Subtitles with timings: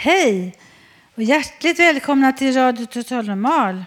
[0.00, 0.54] Hej
[1.14, 3.84] och hjärtligt välkomna till Radio Total Normal.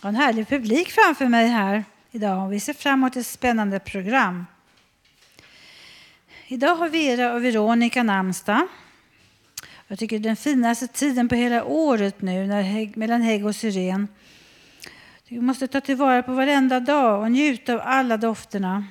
[0.00, 3.26] Jag har en härlig publik framför mig här idag och vi ser fram emot ett
[3.26, 4.46] spännande program.
[6.46, 8.66] Idag har Vera och Veronica namnsdag.
[9.88, 13.46] Jag tycker det är den finaste tiden på hela året nu när hägg, mellan hägg
[13.46, 14.08] och syren.
[15.28, 18.84] Vi måste ta tillvara på varenda dag och njuta av alla dofterna.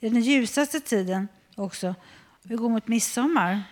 [0.00, 1.94] Det är den ljusaste tiden också.
[2.42, 3.62] Vi går mot midsommar.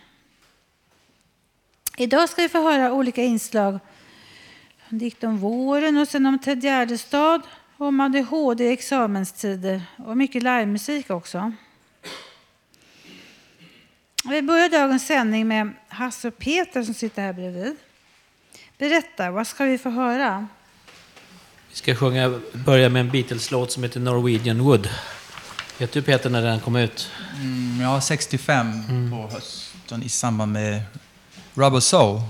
[2.00, 3.78] Idag ska vi få höra olika inslag.
[4.88, 7.42] En dikt om våren och sen om Ted Gärdestad,
[7.76, 11.52] om ADHD i examenstider och mycket livemusik också.
[14.24, 17.76] Vi börjar dagens sändning med Hasse och Peter som sitter här bredvid.
[18.78, 20.46] Berätta, vad ska vi få höra?
[21.70, 24.88] Vi ska sjunga, börja med en Beatles-låt som heter Norwegian Wood.
[25.78, 27.10] Vet du Peter när den kom ut?
[27.34, 30.82] Mm, ja, 65 på hösten i samband med
[31.58, 32.20] Rubber Soul,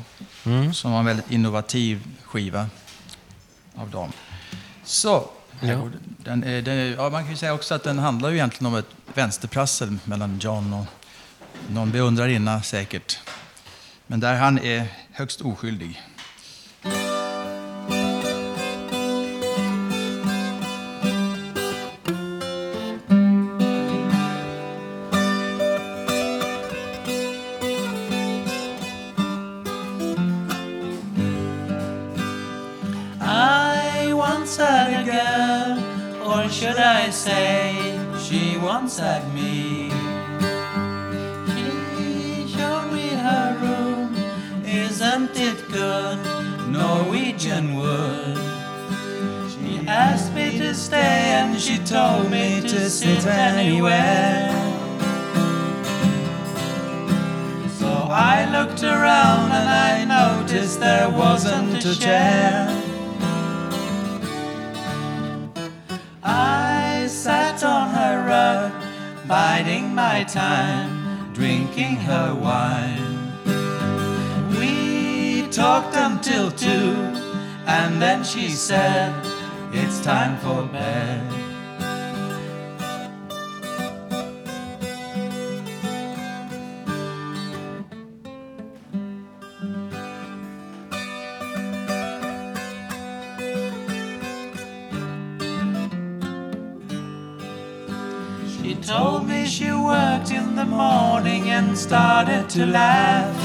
[0.44, 0.74] Mm.
[0.74, 2.66] som var en väldigt innovativ skiva
[3.76, 4.12] av dem.
[4.84, 5.30] Så,
[5.60, 5.66] Ja.
[5.69, 5.92] den.
[6.19, 8.66] Den är, den är, ja, man kan ju säga också att den handlar ju egentligen
[8.72, 10.86] om ett vänsterprassel mellan John och
[11.70, 13.19] någon beundrarinna säkert.
[14.06, 16.03] Men där han är högst oskyldig.
[53.28, 54.50] Anywhere.
[57.78, 62.69] So I looked around and I noticed there wasn't a chair.
[66.22, 68.72] I sat on her rug,
[69.27, 73.19] biding my time, drinking her wine.
[74.59, 76.97] We talked until two,
[77.66, 79.15] and then she said,
[79.72, 81.17] It's time for bed.
[101.78, 103.37] Started to laugh.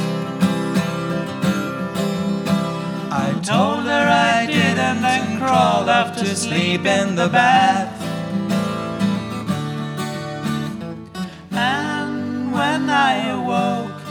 [3.12, 7.94] I told her I did and then crawled off to sleep in the bath.
[11.52, 14.02] And when I awoke,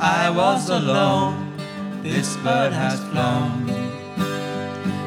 [0.00, 1.52] I was alone.
[2.02, 3.68] This bird has flown.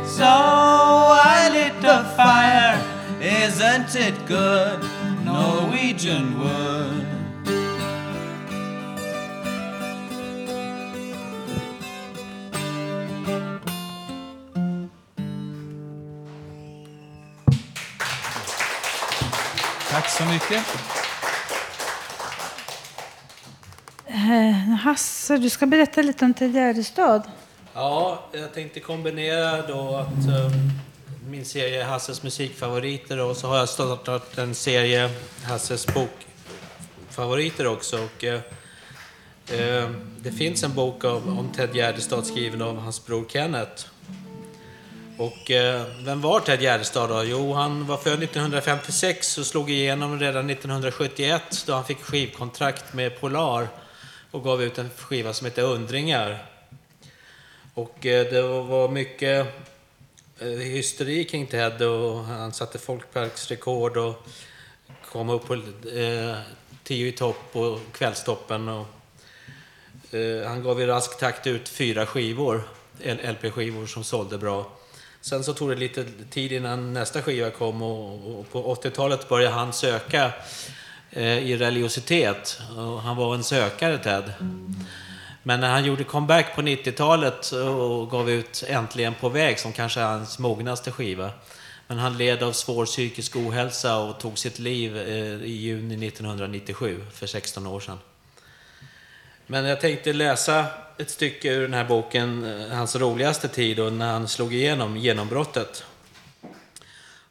[0.05, 2.77] So I lit a fire.
[3.19, 4.79] Isn't it good?
[5.25, 6.78] Norwegian wood.
[20.29, 20.63] Mycket.
[24.07, 27.21] Eh, Hasse, du ska berätta lite om Ted Gärdestad.
[27.73, 30.51] Ja, jag tänkte kombinera då att eh,
[31.29, 35.09] min serie Hasses musikfavoriter och så har jag startat en serie
[35.43, 35.87] Hasses
[37.07, 37.97] bokfavoriter också.
[37.97, 38.41] Och, eh,
[39.51, 39.89] eh,
[40.19, 43.85] det finns en bok om Ted Gärdestad skriven av hans bror Kenneth.
[45.19, 47.23] Och eh, vem var Ted Gärdestad då?
[47.23, 53.19] Jo, han var född 1956 och slog igenom redan 1971 då han fick skivkontrakt med
[53.19, 53.67] Polar
[54.31, 56.45] och gav ut en skiva som hette Undringar.
[57.73, 59.47] Och eh, det var mycket
[60.39, 64.27] eh, hysteri kring Ted och han satte folkparksrekord och
[65.11, 66.37] kom upp på eh,
[66.83, 68.69] tio i topp på kvällstoppen.
[68.69, 68.87] Och,
[70.13, 72.63] eh, han gav i rask takt ut fyra skivor,
[73.03, 74.78] LP-skivor som sålde bra.
[75.21, 79.55] Sen så tog det lite tid innan nästa skiva kom och, och på 80-talet började
[79.55, 80.31] han söka
[81.11, 82.61] eh, i religiositet.
[82.77, 84.33] Och han var en sökare, Ted.
[85.43, 89.73] Men när han gjorde comeback på 90-talet eh, och gav ut Äntligen på väg, som
[89.73, 91.31] kanske är hans mognaste skiva.
[91.87, 97.05] Men han led av svår psykisk ohälsa och tog sitt liv eh, i juni 1997,
[97.13, 97.97] för 16 år sedan.
[99.51, 100.65] Men jag tänkte läsa
[100.97, 104.97] ett stycke ur den här boken, eh, hans roligaste tid och när han slog igenom
[104.97, 105.83] genombrottet.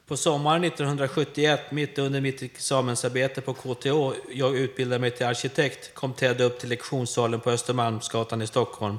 [0.07, 6.13] På sommaren 1971, mitt under mitt examensarbete på KTH, jag utbildade mig till arkitekt, kom
[6.13, 8.97] Ted upp till lektionssalen på Östermalmsgatan i Stockholm.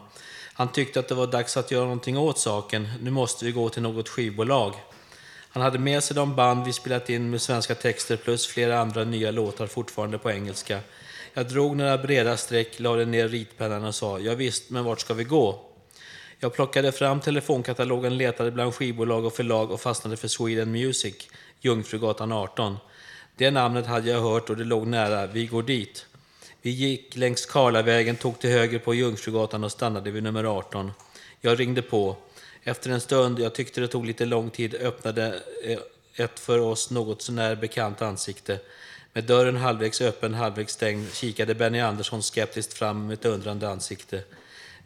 [0.53, 2.89] Han tyckte att det var dags att göra någonting åt saken.
[3.01, 4.75] Nu måste vi gå till något skivbolag.
[5.51, 9.05] Han hade med sig de band vi spelat in med svenska texter plus flera andra
[9.05, 10.81] nya låtar fortfarande på engelska.
[11.35, 15.15] Jag drog några breda streck, lade ner ritpennan och sa ja, visst, men vart ska
[15.15, 15.61] vi gå?
[16.39, 21.15] Jag plockade fram telefonkatalogen, letade bland skivbolag och förlag och fastnade för Sweden Music,
[21.61, 22.77] Jungfrugatan 18.
[23.37, 26.07] Det namnet hade jag hört och det låg nära, vi går dit.
[26.63, 30.93] Vi gick längs Karlavägen, tog till höger på Jungfrugatan och stannade vid nummer 18.
[31.41, 32.17] Jag ringde på.
[32.63, 35.79] Efter en stund, jag tyckte det tog lite lång tid, öppnade eh,
[36.25, 38.59] ett för oss något sånär bekant ansikte.
[39.13, 44.23] Med dörren halvvägs öppen, halvvägs stängd kikade Benny Andersson skeptiskt fram med ett undrande ansikte.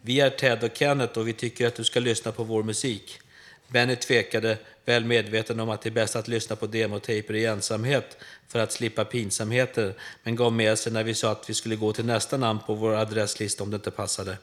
[0.02, 3.20] Vi är Ted och Kenneth och vi tycker att du ska lyssna på vår musik.
[3.68, 8.16] Benny tvekade, väl medveten om att det är bäst att lyssna på demotejper i ensamhet
[8.48, 11.92] för att slippa pinsamheter, men gav med sig när vi sa att vi skulle gå
[11.92, 14.38] till nästa namn på vår adresslista om det inte passade.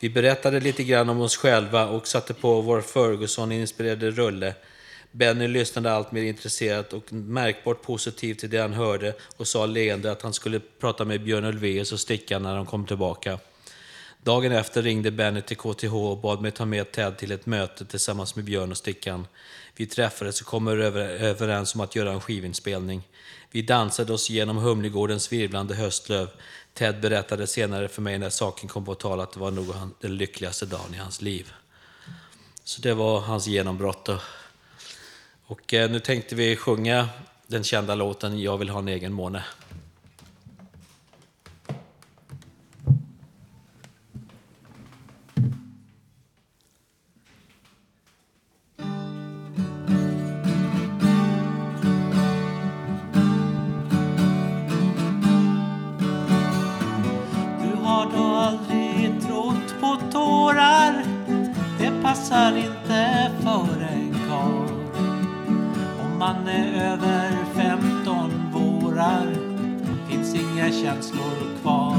[0.00, 4.54] Vi berättade lite grann om oss själva och satte på vår Ferguson-inspirerade rulle.
[5.16, 10.12] Benny lyssnade allt mer intresserat och märkbart positiv till det han hörde och sa leende
[10.12, 13.38] att han skulle prata med Björn Ulvaeus och Stickan när de kom tillbaka.
[14.22, 17.84] Dagen efter ringde Benny till KTH och bad mig ta med Ted till ett möte
[17.84, 19.26] tillsammans med Björn och Stickan.
[19.76, 23.02] Vi träffades och kom överens om att göra en skivinspelning.
[23.50, 26.28] Vi dansade oss genom Humlegårdens virvlande höstlöv.
[26.72, 30.16] Ted berättade senare för mig när saken kom på tal att det var nog den
[30.16, 31.52] lyckligaste dagen i hans liv.
[32.64, 34.08] Så det var hans genombrott.
[35.46, 37.08] Och eh, nu tänkte vi sjunga
[37.46, 39.44] den kända låten Jag vill ha en egen måne.
[57.62, 61.04] Du har då aldrig trott på tårar
[61.78, 64.63] Det passar inte för en karl
[66.14, 69.26] om man är över 15 vårar.
[70.08, 71.96] Finns inga känslor kvar.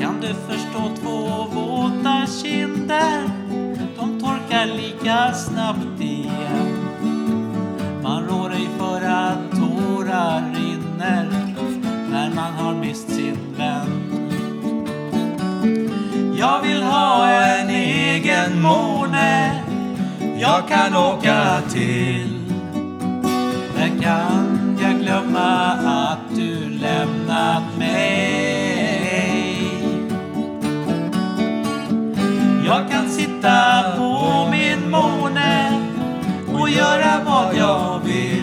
[0.00, 3.30] Kan du förstå två våta kinder?
[3.96, 6.76] De torkar lika snabbt igen.
[8.02, 11.28] Man rår ej för att tårar rinner
[12.10, 14.26] när man har mist sin vän.
[16.38, 18.95] Jag vill ha en egen mor
[20.38, 22.40] jag kan åka till.
[23.76, 28.36] när kan jag glömma att du lämnat mig.
[32.66, 35.82] Jag kan sitta på min måne
[36.54, 38.35] och göra vad jag vill.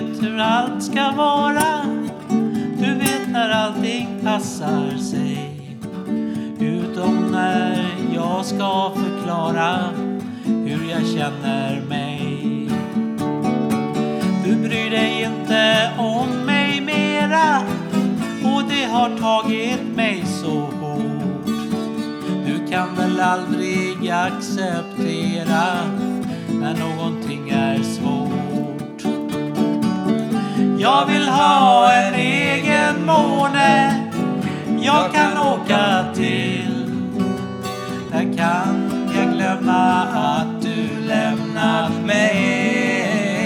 [0.00, 1.84] Vet hur allt ska vara.
[2.78, 5.50] Du vet när allting passar sig.
[6.60, 9.78] Utom när jag ska förklara
[10.44, 12.68] hur jag känner mig.
[14.44, 17.62] Du bryr dig inte om mig mera
[18.44, 21.46] och det har tagit mig så hårt.
[22.46, 25.64] Du kan väl aldrig acceptera
[26.60, 28.17] när någonting är svårt.
[30.80, 34.04] Jag vill ha en egen måne
[34.80, 36.90] jag kan åka till.
[38.12, 43.38] Där kan jag glömma att du lämnat mig.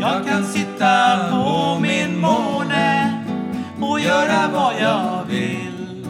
[0.00, 3.14] Jag kan sitta på min måne
[3.80, 6.04] och göra vad jag vill.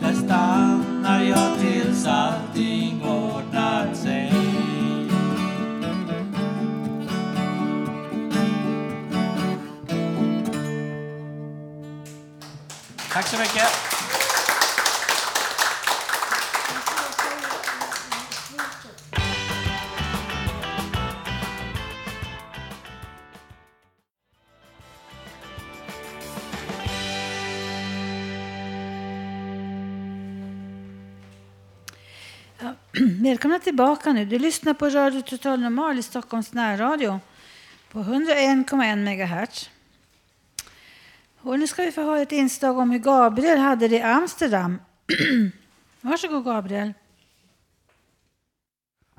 [0.00, 2.41] Där stannar jag tills att
[13.12, 13.62] Tack så mycket.
[33.22, 34.24] Välkomna tillbaka nu.
[34.24, 37.20] Du lyssnar på Radio Total Normal i Stockholms närradio
[37.90, 39.71] på 101,1 MHz.
[41.44, 44.78] Och nu ska vi få höra ett inslag om hur Gabriel hade det i Amsterdam.
[46.00, 46.92] Varsågod Gabriel.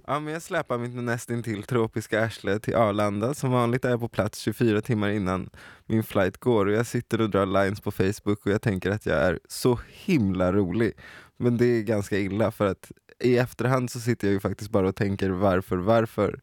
[0.06, 3.34] Ja, men jag släpar mitt nästintill tropiska arsle till Arlanda.
[3.34, 5.50] Som vanligt är jag på plats 24 timmar innan
[5.86, 6.65] min flight går.
[6.65, 9.80] Och jag sitter och drar lines på Facebook och jag tänker att jag är så
[9.89, 10.94] himla rolig.
[11.38, 14.88] Men det är ganska illa för att i efterhand så sitter jag ju faktiskt bara
[14.88, 16.39] och tänker varför, varför?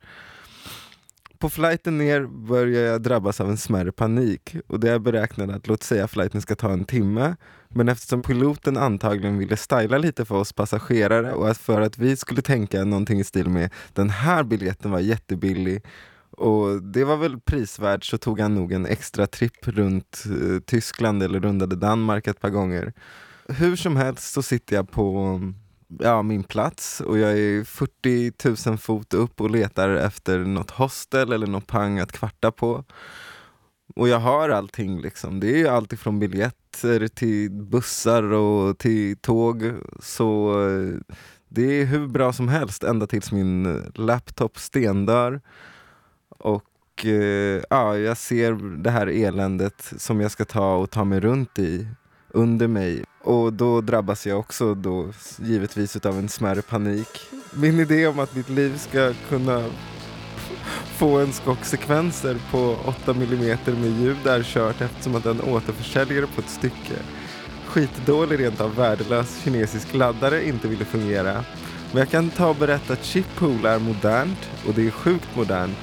[1.40, 5.66] På flighten ner börjar jag drabbas av en smärre panik och det är beräknat att
[5.66, 7.37] låt säga flighten ska ta en timme.
[7.68, 12.16] Men eftersom piloten antagligen ville styla lite för oss passagerare och att för att vi
[12.16, 15.82] skulle tänka någonting i stil med den här biljetten var jättebillig
[16.30, 21.23] och det var väl prisvärt så tog han nog en extra tripp runt eh, Tyskland
[21.23, 22.92] eller rundade Danmark ett par gånger.
[23.49, 25.40] Hur som helst så sitter jag på
[25.99, 31.32] ja, min plats och jag är 40 000 fot upp och letar efter något hostel
[31.32, 32.85] eller något pang att kvarta på.
[33.97, 35.40] Och jag har allting liksom.
[35.40, 39.73] Det är allt ifrån biljetter till bussar och till tåg.
[40.00, 41.16] Så eh,
[41.49, 45.40] det är hur bra som helst ända tills min laptop stendör.
[46.28, 51.20] Och eh, ja, jag ser det här eländet som jag ska ta och ta mig
[51.20, 51.88] runt i
[52.30, 53.04] under mig.
[53.25, 55.08] Och då drabbas jag också då
[55.38, 57.08] givetvis av en smärre panik.
[57.52, 59.64] Min idé om att mitt liv ska kunna
[60.96, 66.40] få en skocksekvenser på 8 mm med ljud är kört eftersom att den återförsäljer på
[66.40, 66.96] ett stycke
[67.70, 71.44] skitdålig, rent av värdelös kinesisk laddare inte ville fungera.
[71.92, 75.78] Men jag kan ta och berätta att Chippool är modernt och det är sjukt modernt.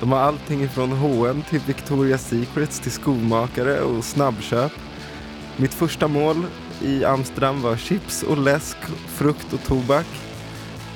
[0.00, 4.72] De har allting ifrån H&M till Victoria's Secrets till skomakare och snabbköp.
[5.60, 6.46] Mitt första mål
[6.82, 10.06] i Amsterdam var chips och läsk, frukt och tobak.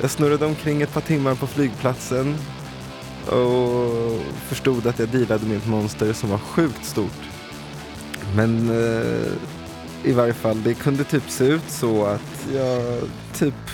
[0.00, 2.34] Jag snurrade omkring ett par timmar på flygplatsen
[3.26, 7.22] och förstod att jag dealade med ett monster som var sjukt stort.
[8.36, 9.32] Men eh,
[10.04, 13.00] i varje fall, det kunde typ se ut så att jag
[13.34, 13.70] typ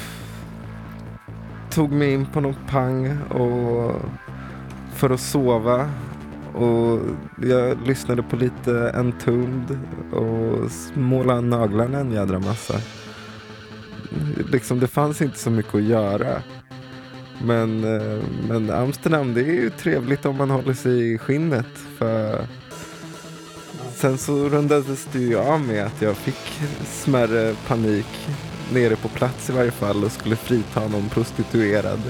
[1.71, 4.02] tog mig in på någon pang och
[4.95, 5.90] för att sova
[6.55, 7.00] och
[7.43, 9.78] jag lyssnade på lite Entombed
[10.12, 12.75] och målade naglarna en jädra massa.
[14.52, 16.43] Liksom det fanns inte så mycket att göra.
[17.45, 21.78] Men, eh, men Amsterdam det är ju trevligt om man håller sig i skinnet.
[21.99, 22.47] För
[23.95, 28.28] sen så rundades det ju av med att jag fick smärre panik
[28.73, 32.00] nere på plats i varje fall och skulle frita någon prostituerad.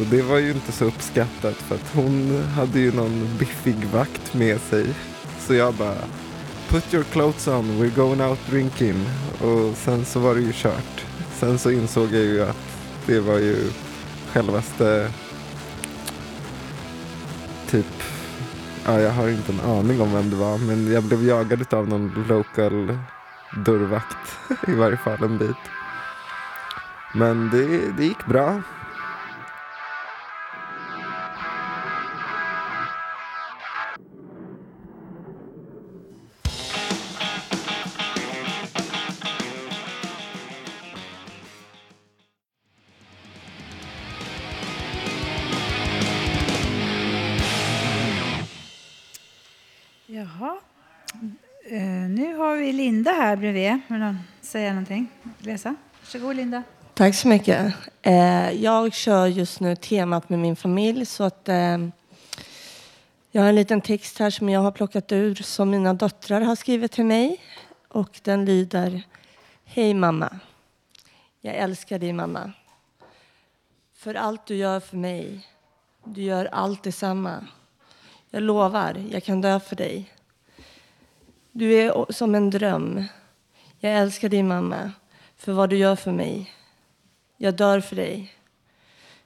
[0.00, 4.34] Och det var ju inte så uppskattat för att hon hade ju någon biffig vakt
[4.34, 4.86] med sig.
[5.38, 5.94] Så jag bara
[6.68, 9.04] Put your clothes on, we're going out drinking.
[9.40, 11.04] Och sen så var det ju kört.
[11.34, 13.56] Sen så insåg jag ju att det var ju
[14.32, 15.10] självaste
[17.70, 18.02] typ
[18.84, 21.88] Ja, jag har inte en aning om vem det var men jag blev jagad av
[21.88, 22.98] någon local
[23.64, 24.38] dörrvakt
[24.68, 25.56] i varje fall en bit.
[27.14, 28.62] Men det, det gick bra.
[53.06, 53.78] Linda här bredvid.
[53.88, 55.08] Vill någon säga någonting?
[55.38, 55.74] Läsa?
[56.00, 56.62] Varsågod Linda.
[56.94, 57.74] Tack så mycket.
[58.02, 61.06] Eh, jag kör just nu temat med min familj.
[61.06, 61.78] så att eh,
[63.30, 66.56] Jag har en liten text här som jag har plockat ur som mina döttrar har
[66.56, 67.40] skrivit till mig.
[67.88, 69.02] Och Den lyder
[69.64, 70.38] Hej mamma.
[71.40, 72.52] Jag älskar dig mamma.
[73.96, 75.46] För allt du gör för mig.
[76.04, 77.46] Du gör allt detsamma.
[78.30, 80.12] Jag lovar, jag kan dö för dig.
[81.58, 83.04] Du är som en dröm.
[83.78, 84.92] Jag älskar dig mamma
[85.36, 86.52] för vad du gör för mig.
[87.36, 88.32] Jag dör för dig.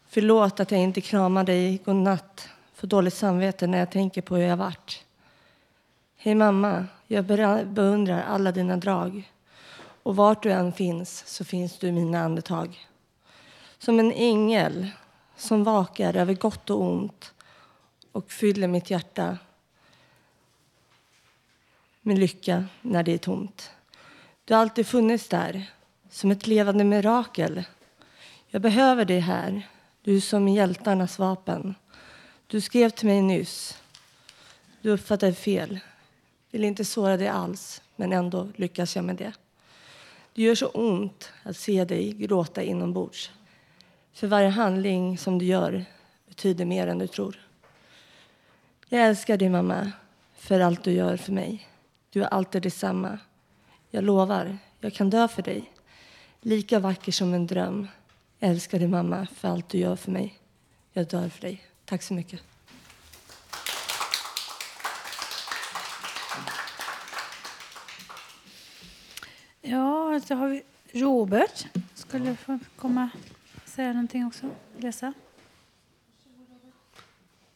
[0.08, 4.44] Förlåt att jag inte kramar dig godnatt får dåligt samvete när jag tänker på hur
[4.44, 5.04] jag varit.
[6.16, 7.24] Hej mamma, jag
[7.66, 9.30] beundrar alla dina drag.
[10.02, 12.88] Och vart du än finns så finns du i mina andetag.
[13.78, 14.88] Som en ängel
[15.36, 17.32] som vakar över gott och ont
[18.12, 19.38] och fyller mitt hjärta
[22.00, 23.70] med lycka när det är tomt.
[24.44, 25.70] Du har alltid funnits där,
[26.10, 27.64] som ett levande mirakel.
[28.48, 29.68] Jag behöver dig här,
[30.02, 31.74] du som hjältarnas vapen.
[32.46, 33.82] Du skrev till mig nyss.
[34.82, 35.80] Du uppfattade fel.
[36.50, 39.32] Vill inte såra dig alls, men ändå lyckas jag med det.
[40.32, 43.30] Det gör så ont att se dig gråta inombords.
[44.12, 45.84] För varje handling som du gör
[46.28, 47.46] betyder mer än du tror.
[48.88, 49.92] Jag älskar dig, mamma,
[50.36, 51.69] för allt du gör för mig.
[52.12, 53.18] Du är alltid detsamma.
[53.90, 55.72] Jag lovar, jag kan dö för dig.
[56.40, 57.88] Lika vacker som en dröm.
[58.38, 60.38] Jag älskar dig, mamma, för allt du gör för mig.
[60.92, 61.64] Jag dör för dig.
[61.84, 62.40] Tack så mycket.
[69.60, 70.62] Ja, så har vi
[70.92, 71.66] Robert.
[71.94, 73.10] Skulle få komma
[73.62, 74.50] och säga någonting också.
[74.76, 75.12] Läsa.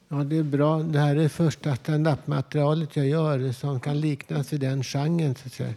[0.08, 0.78] Ja, det är bra.
[0.78, 5.34] Det här är första standup-materialet jag gör som kan liknas vid den genren.
[5.34, 5.74] Så att säga.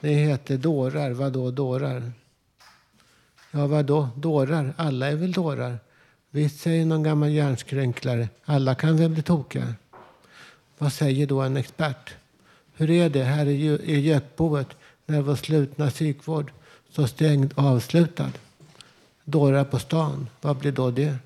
[0.00, 1.10] Det heter Dårar.
[1.10, 2.12] Vadå dårar?
[3.50, 4.74] Ja, vadå dårar?
[4.76, 5.78] Alla är väl dårar?
[6.30, 8.28] Visst, säger någon gammal hjärnskränklare.
[8.44, 9.74] Alla kan väl bli tokiga?
[10.78, 12.14] Vad säger då en expert?
[12.74, 14.68] Hur är det här i Gökboet
[15.06, 16.52] när vår slutna psykvård
[16.90, 18.32] så stängd och avslutad?
[19.24, 21.16] Dårar på stan, vad blir då det?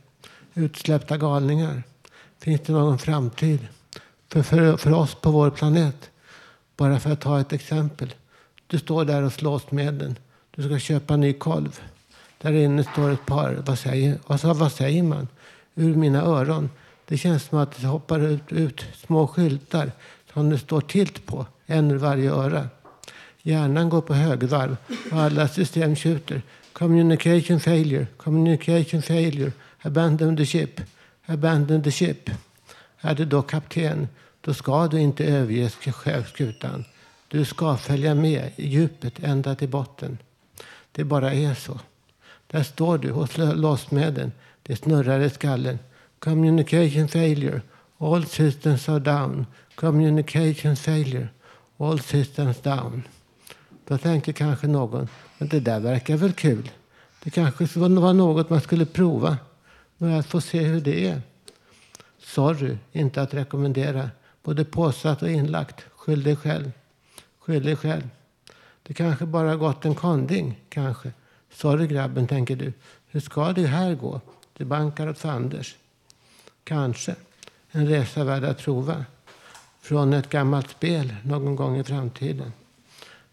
[0.54, 1.82] Utsläppta galningar?
[2.42, 3.68] Finns det någon framtid
[4.28, 6.11] för, för, för oss på vår planet?
[6.76, 8.14] Bara för att ta ett exempel.
[8.66, 10.18] Du står där och slåss med den.
[10.50, 11.80] Du ska köpa en ny kolv.
[12.38, 13.62] Där inne står ett par.
[13.66, 15.28] Vad säger, alltså, vad säger man?
[15.75, 16.70] Ur mina öron.
[17.06, 19.92] Det känns som att det hoppar ut, ut små skyltar
[20.32, 21.46] som det står tilt på.
[21.66, 22.68] En ur varje öra.
[23.42, 24.76] Hjärnan går på högvarv
[25.12, 26.43] och alla system tjuter.
[26.73, 30.80] Communication failure, communication failure, abandon the ship,
[31.32, 32.30] abandon the ship.
[33.00, 34.08] Är du då kapten,
[34.40, 35.71] då ska du inte överge
[36.26, 36.84] skutan.
[37.28, 40.18] Du ska följa med i djupet ända till botten.
[40.92, 41.80] Det bara är så.
[42.47, 44.32] Där står du hos låsmedlen.
[44.62, 45.78] Det snurrar i skallen.
[46.18, 47.60] Communication failure.
[47.99, 49.47] All systems are down.
[49.75, 51.28] Communication failure.
[51.76, 53.02] All systems down.
[53.86, 56.71] Då tänker kanske någon, men det där verkar väl kul.
[57.25, 59.36] Det kanske var något man skulle prova.
[60.02, 61.23] Men att få se hur det är.
[62.19, 64.10] Sorry, inte att rekommendera.
[64.43, 65.84] Både påsatt och inlagt.
[65.97, 66.73] Skyll dig själv.
[67.38, 68.08] Skyll dig själv.
[68.82, 71.12] Det kanske bara gått en konding, kanske.
[71.52, 72.73] Sorry grabben, tänker du.
[73.06, 74.21] Hur ska det här gå?
[74.56, 75.76] Det bankar åt fanders.
[76.65, 77.15] Kanske.
[77.71, 79.04] En resa värd att prova.
[79.80, 82.52] Från ett gammalt spel någon gång i framtiden.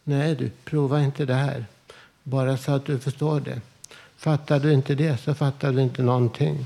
[0.04, 1.66] Nej du, prova inte det här.
[2.24, 3.62] Bara så att du förstår det.
[4.20, 6.66] Fattar du inte det så fattar du inte någonting.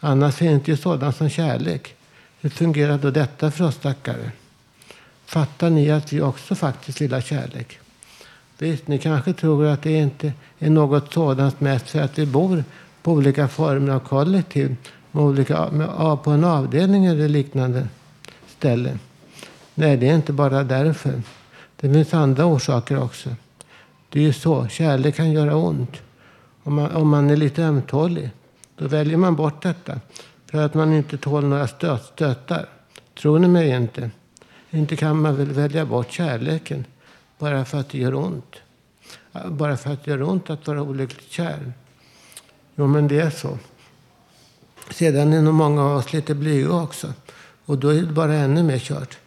[0.00, 1.94] Annars finns det ju sådant som kärlek.
[2.40, 4.30] Hur fungerar då detta för oss stackare?
[5.24, 7.78] Fattar ni att vi också faktiskt vill ha kärlek?
[8.58, 12.64] Visst, ni kanske tror att det inte är något sådant mest för att vi bor
[13.02, 14.76] på olika former av kollektiv
[15.10, 15.88] med olika, med,
[16.22, 17.88] på en avdelning eller liknande
[18.58, 18.98] ställe.
[19.74, 21.22] Nej, det är inte bara därför.
[21.76, 23.30] Det finns andra orsaker också.
[24.08, 25.96] Det är ju så, kärlek kan göra ont.
[26.66, 28.30] Om man, om man är lite ömtålig,
[28.76, 30.00] då väljer man bort detta
[30.50, 32.68] för att man inte tål några stöt, stötar.
[33.20, 34.10] Tror ni mig inte?
[34.70, 36.84] Inte kan man väl välja bort kärleken
[37.38, 38.56] bara för att det gör ont.
[39.46, 41.72] Bara för att det gör ont att vara olyckligt kär.
[42.74, 43.58] Jo, men det är så.
[44.90, 47.12] Sedan är nog många av oss lite blyga också.
[47.64, 49.18] Och då är det bara ännu mer kört.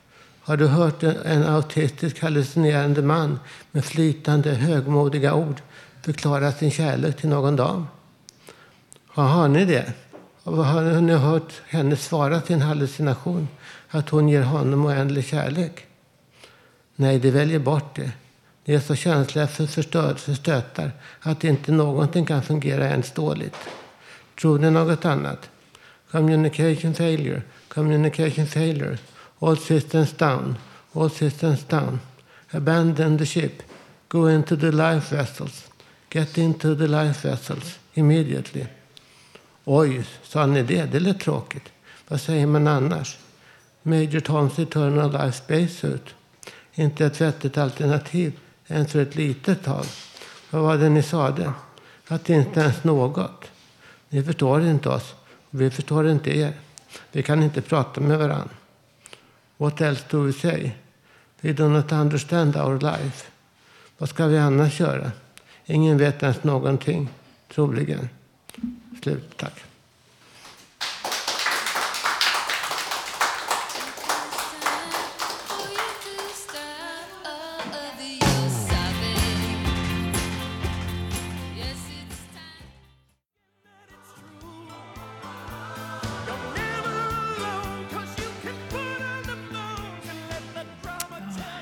[0.42, 3.40] Har du hört en autistisk hallucinerande man
[3.72, 5.62] med flytande högmodiga ord
[6.02, 7.88] förklara sin kärlek till någon dam?
[9.08, 9.94] Har ni det?
[10.44, 13.48] Har ni hört henne svara sin hallucination
[13.90, 15.86] att hon ger honom oändlig kärlek?
[16.96, 18.12] Nej, de väljer bort det.
[18.66, 23.56] De är så känsliga för, förstörelsestötar stötar att inte någonting kan fungera ens dåligt.
[24.42, 25.50] Tror ni något annat?
[26.12, 28.98] Communication failure, communication failure.
[29.40, 30.58] All systems down,
[30.94, 32.00] all systems down.
[32.52, 33.64] Abandon the ship.
[34.08, 35.69] Go into the life vessels.
[36.12, 38.66] Get into the life vessels immediately.
[39.66, 40.86] Oj, sa ni det?
[40.86, 41.64] Det lät tråkigt.
[42.08, 43.18] Vad säger man annars?
[43.84, 46.16] Major Toms Eternal Life Spacesuit.
[46.74, 48.34] Inte ett vettigt alternativ
[48.68, 49.86] ens för ett litet tag.
[50.50, 51.54] Vad var det ni sade?
[52.08, 53.46] Att inte ens något.
[54.10, 55.14] Ni förstår inte oss.
[55.50, 56.54] Vi förstår inte er.
[57.12, 58.56] Vi kan inte prata med varandra.
[59.58, 60.72] What else do we say?
[61.42, 63.28] We do not understand our life.
[63.98, 65.12] Vad ska vi annars göra?
[65.72, 67.10] Ingen vet ens någonting,
[67.48, 68.10] troligen.
[69.02, 69.54] Slut, tack.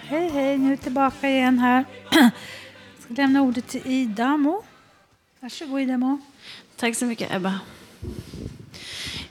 [0.09, 1.85] Hej, hej, nu är vi tillbaka igen här.
[3.07, 4.63] Jag ska lämna ordet till Ida Mo.
[5.39, 6.19] Varsågod Ida Mo.
[6.75, 7.59] Tack så mycket Ebba.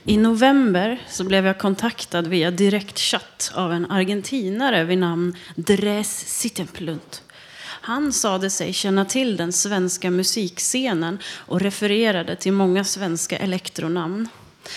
[0.05, 7.23] I november så blev jag kontaktad via direktchatt av en argentinare vid namn Dres Sittenplunt.
[7.63, 14.29] Han sade sig känna till den svenska musikscenen och refererade till många svenska elektronamn.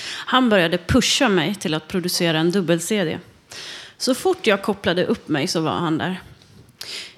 [0.05, 3.19] Han började pusha mig till att producera en dubbel-CD.
[3.99, 6.21] Så fort jag kopplade upp mig så var han där.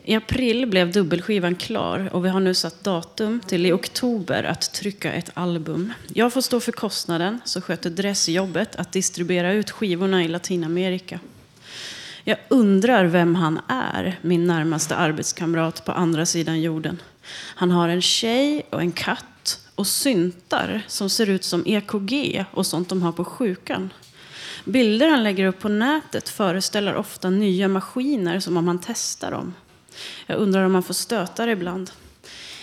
[0.05, 4.73] I april blev dubbelskivan klar och vi har nu satt datum till i oktober att
[4.75, 5.93] trycka ett album.
[6.15, 11.21] Jag får stå för kostnaden, så sköter Dress jobbet att distribuera ut skivorna i Latinamerika.
[12.25, 17.03] Jag undrar vem han är, min närmaste arbetskamrat på andra sidan jorden.
[17.55, 22.67] Han har en tjej och en katt och syntar som ser ut som EKG och
[22.67, 23.91] sånt de har på sjukan.
[24.65, 29.55] Bilder han lägger upp på nätet föreställer ofta nya maskiner som om han testar dem.
[30.27, 31.91] Jag undrar om man får stötar ibland.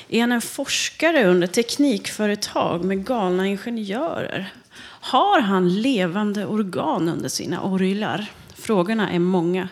[0.08, 4.54] Är han en forskare under teknikföretag med galna ingenjörer?
[5.02, 8.26] Har han levande organ under sina orglar?
[8.56, 9.70] Frågorna är många.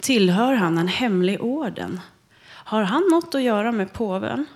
[0.00, 2.00] Tillhör han en hemlig orden?
[2.48, 4.46] Har han något att göra med påven?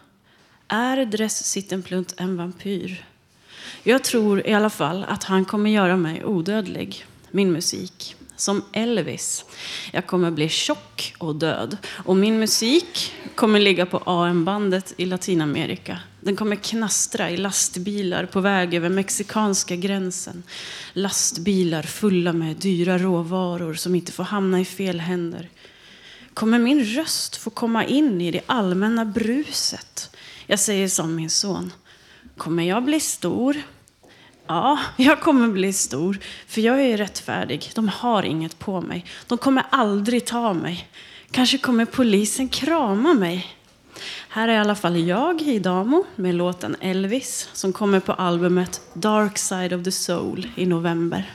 [0.68, 3.04] Är Dress Sittenplunt en vampyr?
[3.82, 7.06] Jag tror i alla fall att han kommer göra mig odödlig.
[7.30, 8.16] Min musik.
[8.36, 9.44] Som Elvis.
[9.92, 11.76] Jag kommer bli tjock och död.
[12.04, 15.98] Och min musik kommer ligga på AM-bandet i Latinamerika.
[16.20, 20.42] Den kommer knastra i lastbilar på väg över mexikanska gränsen.
[20.92, 25.48] Lastbilar fulla med dyra råvaror som inte får hamna i fel händer.
[26.34, 30.16] Kommer min röst få komma in i det allmänna bruset?
[30.46, 31.72] Jag säger som min son.
[32.36, 33.62] Kommer jag bli stor?
[34.46, 36.18] Ja, jag kommer bli stor.
[36.46, 37.70] För jag är rättfärdig.
[37.74, 39.04] De har inget på mig.
[39.26, 40.88] De kommer aldrig ta mig.
[41.30, 43.56] Kanske kommer polisen krama mig.
[44.28, 49.38] Här är i alla fall jag, Hidamo, med låten Elvis som kommer på albumet Dark
[49.38, 51.30] Side of the Soul i november.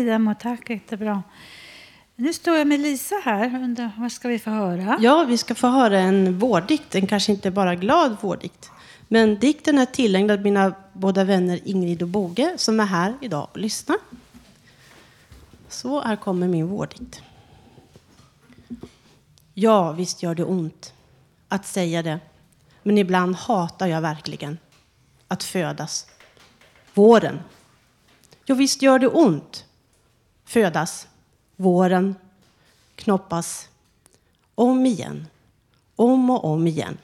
[0.00, 0.70] Tack Idamo, tack.
[0.70, 1.22] Jättebra.
[2.16, 3.54] Nu står jag med Lisa här.
[3.54, 4.98] Undrar, vad ska vi få höra?
[5.00, 6.94] Ja, vi ska få höra en vårdikt.
[6.94, 8.70] En kanske inte bara glad vårdikt.
[9.08, 13.58] Men dikten är tillägnad mina båda vänner Ingrid och Boge som är här idag och
[13.58, 13.96] lyssnar.
[15.68, 17.22] Så här kommer min vårdikt.
[19.54, 20.92] Ja, visst gör det ont
[21.48, 22.20] att säga det.
[22.82, 24.58] Men ibland hatar jag verkligen
[25.28, 26.06] att födas.
[26.94, 27.40] Våren.
[28.44, 29.64] Ja, visst gör det ont.
[30.50, 31.08] Födas.
[31.56, 32.14] Våren.
[32.94, 33.68] Knoppas.
[34.54, 35.26] Om igen.
[35.96, 36.98] Om och om igen.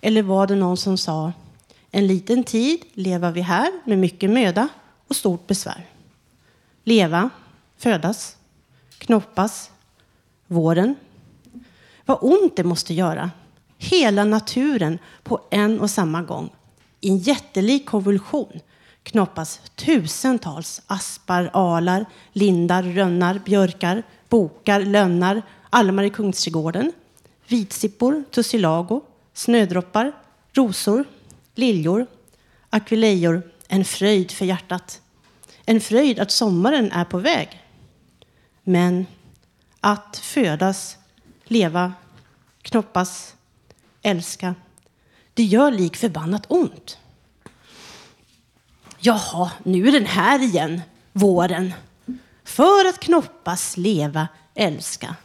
[0.00, 1.32] Eller var det någon som sa
[1.90, 4.68] en liten tid lever vi här med mycket möda
[5.08, 5.86] och stort besvär.
[6.84, 7.30] Leva,
[7.76, 8.36] födas,
[8.98, 9.70] knoppas,
[10.46, 10.94] våren.
[12.04, 13.30] Vad ont det måste göra.
[13.76, 16.50] Hela naturen på en och samma gång.
[17.00, 18.60] I en jättelik konvulsion
[19.10, 26.92] knoppas tusentals aspar, alar, lindar, rönnar, björkar, bokar, lönnar, almar i Kungsträdgården,
[27.48, 29.00] vitsippor, tussilago,
[29.32, 30.12] snödroppar,
[30.52, 31.04] rosor,
[31.54, 32.06] liljor,
[32.70, 33.42] akvilejor.
[33.68, 35.00] En fröjd för hjärtat.
[35.64, 37.62] En fröjd att sommaren är på väg.
[38.62, 39.06] Men
[39.80, 40.96] att födas,
[41.44, 41.92] leva,
[42.62, 43.34] knoppas,
[44.02, 44.54] älska,
[45.34, 46.98] det gör lik förbannat ont.
[49.08, 51.74] Jaha, nu är den här igen, våren.
[52.44, 55.16] För att knoppas, leva, älska.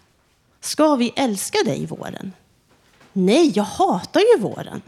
[0.60, 2.34] Ska vi älska dig, våren?
[3.14, 4.82] Nej, jag hatar ju våren.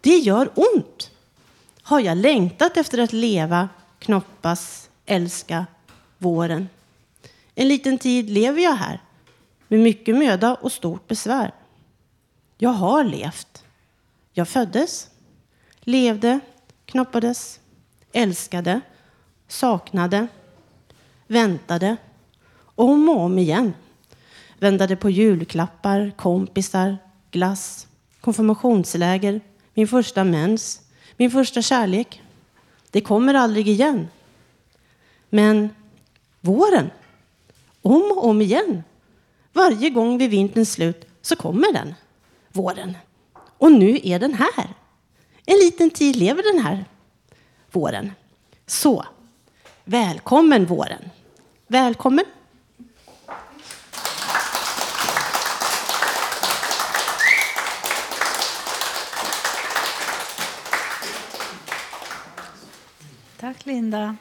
[0.00, 1.10] Det gör ont.
[1.82, 3.68] Har jag längtat efter att leva,
[3.98, 5.66] knoppas, älska
[6.18, 6.68] våren?
[7.54, 9.02] En liten tid lever jag här
[9.68, 11.54] med mycket möda och stort besvär.
[12.58, 13.64] Jag har levt.
[14.32, 15.10] Jag föddes,
[15.80, 16.40] levde,
[16.86, 17.60] knoppades,
[18.12, 18.80] älskade,
[19.48, 20.26] saknade,
[21.26, 21.96] väntade,
[22.74, 23.74] om och om igen.
[24.58, 26.98] Väntade på julklappar, kompisar,
[27.30, 27.86] glass,
[28.20, 29.40] konfirmationsläger,
[29.74, 30.80] min första mens,
[31.16, 32.22] min första kärlek.
[32.90, 34.08] Det kommer aldrig igen.
[35.28, 35.70] Men
[36.40, 36.90] våren,
[37.82, 38.82] om och om igen.
[39.52, 41.94] Varje gång vid vinterns slut så kommer den,
[42.52, 42.96] våren.
[43.58, 44.68] Och nu är den här.
[45.46, 46.84] En liten tid lever den här
[47.72, 48.12] våren.
[48.66, 49.06] Så,
[49.84, 51.10] välkommen våren.
[51.66, 52.24] Välkommen.
[63.40, 64.16] Tack Linda.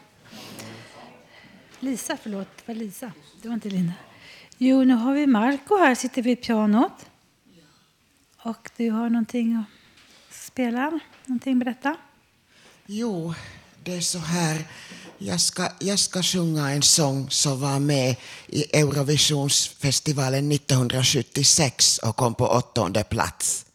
[1.79, 2.47] Lisa, förlåt.
[2.57, 3.11] Det var Lisa.
[3.41, 3.93] Det var inte Linda.
[4.57, 7.09] Jo, nu har vi Marco här, sitter vid pianot.
[8.43, 10.99] Och du har någonting att spela?
[11.25, 11.95] Någonting att berätta?
[12.93, 13.33] Jo,
[13.83, 14.67] det är så här.
[15.17, 18.15] Jag ska, jag ska sjunga en sång som var med
[18.47, 23.65] i Eurovisionsfestivalen 1976 och kom på åttonde plats.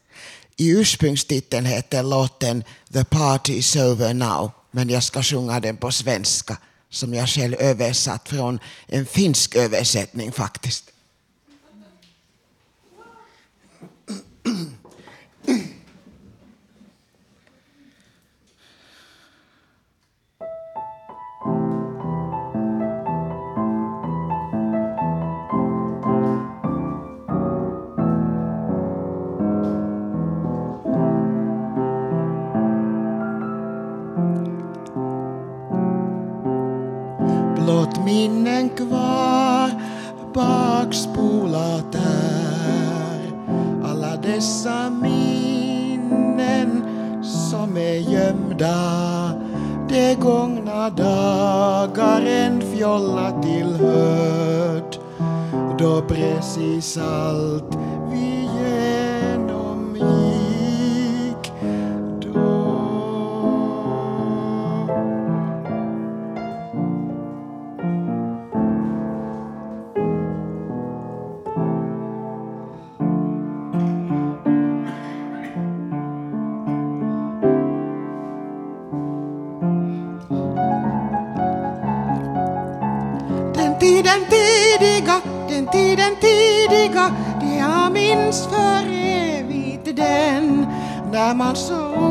[0.57, 5.93] I ursprungstiteln heter låten The Party is over now, men jag ska sjunga den på
[5.93, 6.57] svenska
[6.91, 10.85] som jag själv översatt från en finsk översättning faktiskt.
[38.05, 39.71] Minnen kvar
[40.35, 43.33] bakspolat är
[43.85, 46.83] alla dessa minnen
[47.23, 49.33] som är gömda.
[49.89, 54.99] De gångna dagar en fjolla tillhört.
[55.79, 57.86] Då precis allt
[91.57, 92.06] När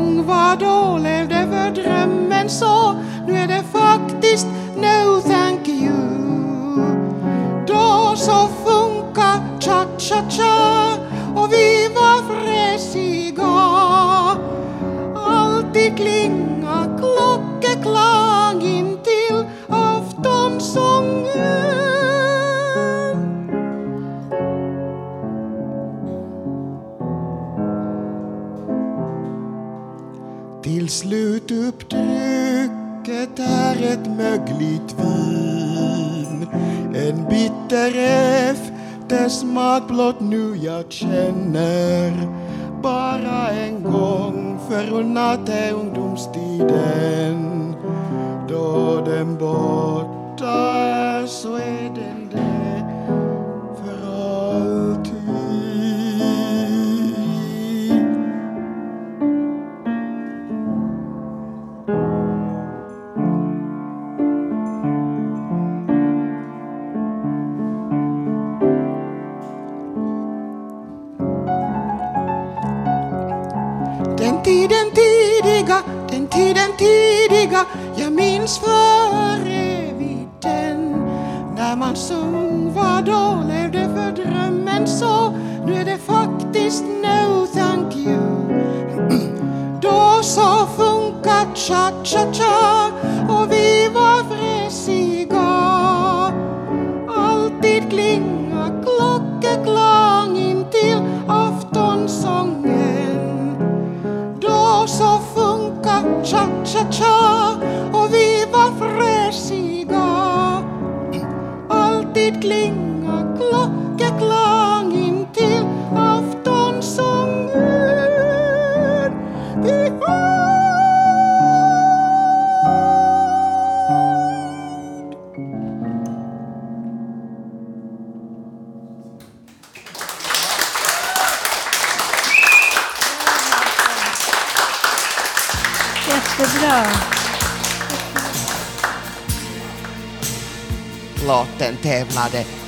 [78.46, 80.92] fanns för evigt den
[81.56, 85.30] När man sjöng vad då levde för drömmen så.
[85.66, 88.20] Nu är det faktiskt no thank you.
[89.80, 92.75] Då så funkar cha-cha-cha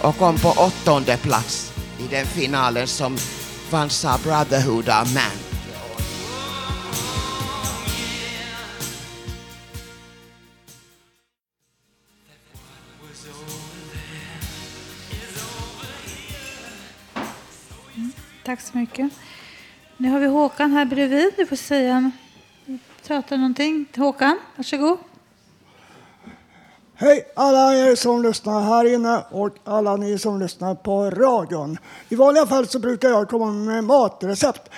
[0.08, 3.16] och kom på åttonde plats i den finalen som
[3.70, 5.22] vanns av Brotherhood of Man.
[17.96, 18.12] Mm,
[18.44, 19.12] tack så mycket.
[19.96, 21.32] Nu har vi Håkan här bredvid.
[21.36, 22.10] Du får säga
[23.06, 23.86] prata någonting.
[23.96, 25.07] Håkan, varsågod.
[27.00, 31.78] Hej alla er som lyssnar här inne och alla ni som lyssnar på radion.
[32.08, 34.70] I vanliga fall så brukar jag komma med matrecept.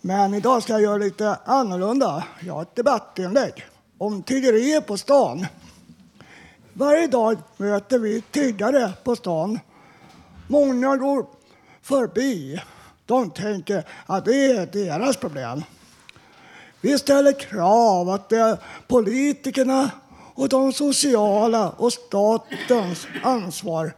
[0.00, 2.24] Men idag ska jag göra lite annorlunda.
[2.40, 3.66] Jag har ett debattinlägg
[3.98, 5.46] om tiggerier på stan.
[6.72, 9.58] Varje dag möter vi tiggare på stan.
[10.48, 11.26] Många går
[11.82, 12.62] förbi.
[13.06, 15.62] De tänker att det är deras problem.
[16.80, 18.58] Vi ställer krav att det är
[18.88, 19.90] politikerna
[20.34, 23.94] och de sociala och statens ansvar.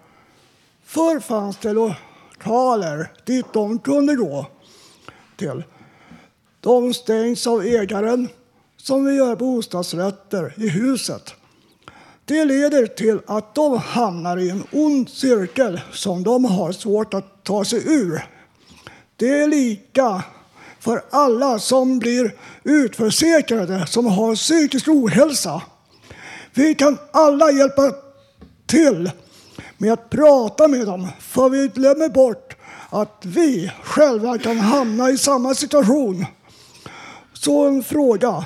[0.85, 4.47] Förr fanns det lokaler dit de kunde gå
[5.37, 5.63] till.
[6.61, 8.29] De stängs av ägaren
[8.77, 11.35] som vill göra bostadsrätter i huset.
[12.25, 17.45] Det leder till att de hamnar i en ond cirkel som de har svårt att
[17.45, 18.27] ta sig ur.
[19.17, 20.23] Det är lika
[20.81, 25.63] för alla som blir utförsäkrade som har psykisk ohälsa.
[26.55, 27.93] Vi kan alla hjälpa
[28.67, 29.11] till
[29.79, 32.57] med att prata med dem för vi glömmer bort
[32.91, 36.27] att vi själva kan hamna i samma situation.
[37.33, 38.45] Så en fråga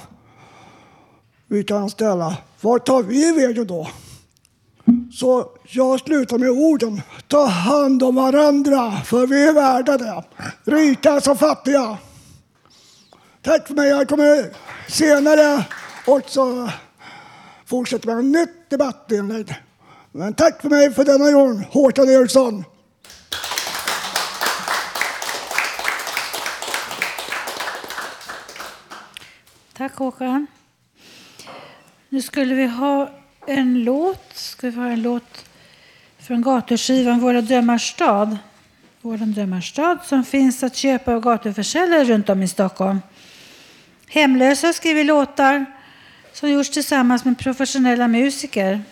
[1.47, 2.37] vi kan ställa.
[2.61, 3.89] Vart tar vi vägen då?
[5.13, 7.03] Så jag slutar med orden.
[7.29, 10.25] Ta hand om varandra, för vi är värda det.
[10.65, 11.99] Rika som fattiga.
[13.43, 13.89] Tack för mig.
[13.89, 14.47] Jag kommer
[14.89, 15.65] senare
[16.07, 16.71] också
[17.69, 19.55] fortsätta med ett nytt debattinlägg.
[20.13, 22.65] Men tack för mig för denna gång, Håkan Eriksson.
[29.77, 30.47] Tack Håkan.
[32.09, 33.11] Nu skulle vi ha
[33.47, 34.35] en låt.
[34.35, 35.45] Ska vi ha en låt
[36.19, 38.39] från gatuskivan Våra drömmars stad.
[39.01, 43.01] Våra drömmars stad som finns att köpa av gatuförsäljare runt om i Stockholm.
[44.07, 45.78] Hemlösa skriver låtar
[46.33, 48.83] som gjorts tillsammans med professionella musiker.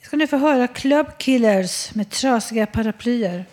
[0.00, 3.44] Vi ska nu få höra Club Killers med trasiga paraplyer.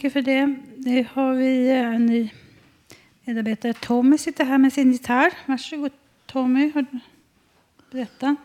[0.00, 0.46] Mycket för det.
[0.76, 2.30] Nu har vi eh, en ny
[3.24, 3.72] medarbetare.
[3.72, 5.32] Tommy sitter här med sin gitarr.
[5.46, 5.90] Varsågod
[6.26, 6.72] Tommy.
[7.92, 8.36] Berätta.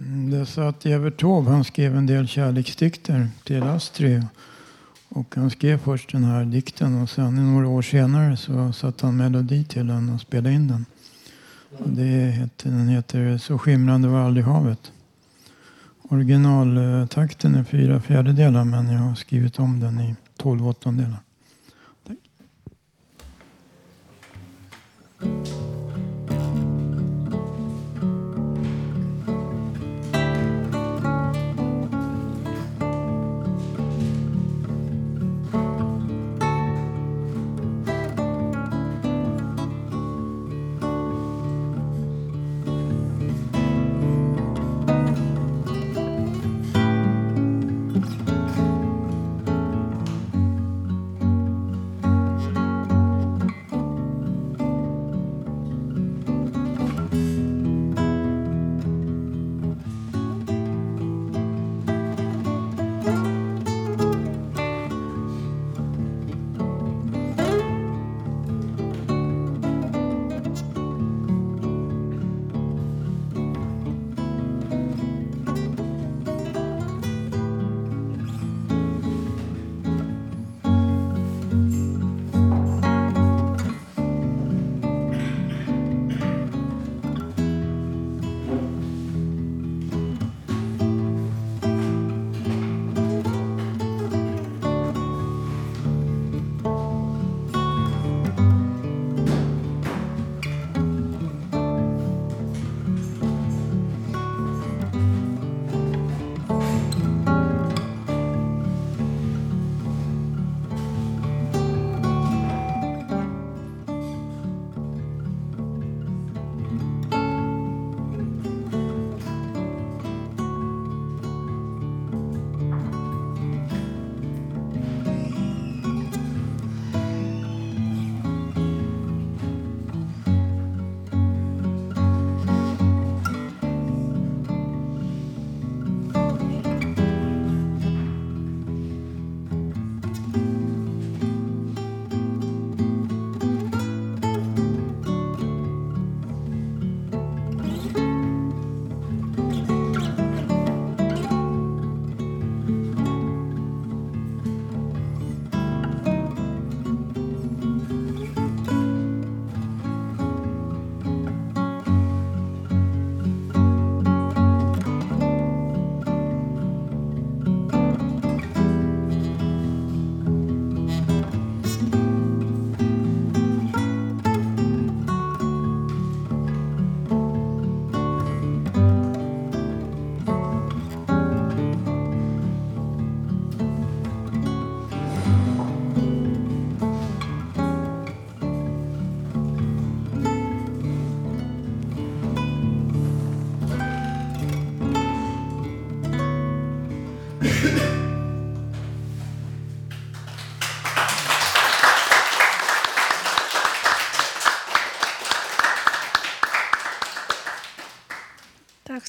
[0.00, 4.26] Mm, det är så att Evert Taube han skrev en del kärleksdikter till Astrid.
[5.08, 9.16] Och han skrev först den här dikten och sen några år senare så satte han
[9.16, 10.86] melodi till den och spelade in den.
[11.78, 14.92] Och det heter, den heter Så skimrande var aldrig havet.
[16.02, 21.22] Originaltakten är fyra fjärdedelar men jag har skrivit om den i tolv åttondelar.
[22.04, 22.18] Tack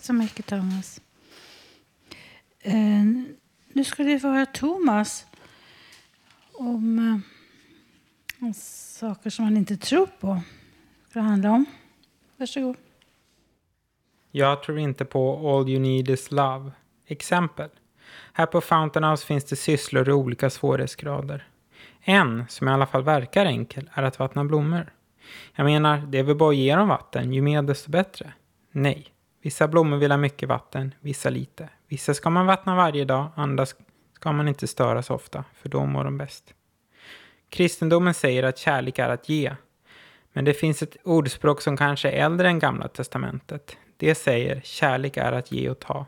[0.04, 1.02] så mycket Thomas.
[2.60, 3.04] Eh,
[3.74, 5.26] nu ska vi få höra Thomas
[6.54, 7.34] om eh,
[8.44, 10.42] om saker som han inte tror på.
[11.10, 11.66] Ska det handla om?
[12.38, 12.76] Varsågod.
[14.32, 16.72] Jag tror inte på All You Need Is Love.
[17.08, 17.70] Exempel.
[18.34, 21.48] Här på Fountain House finns det sysslor i olika svårighetsgrader.
[22.02, 24.94] En, som i alla fall verkar enkel, är att vattna blommor.
[25.56, 28.34] Jag menar, det är väl bara att ge dem vatten, ju mer desto bättre.
[28.72, 29.13] Nej.
[29.44, 31.70] Vissa blommor vill ha mycket vatten, vissa lite.
[31.88, 33.66] Vissa ska man vattna varje dag, andra
[34.14, 36.54] ska man inte störa så ofta, för då mår de bäst.
[37.50, 39.56] Kristendomen säger att kärlek är att ge.
[40.34, 43.78] Men det finns ett ordspråk som kanske är äldre än Gamla Testamentet.
[43.98, 46.06] Det säger kärlek är att ge och ta.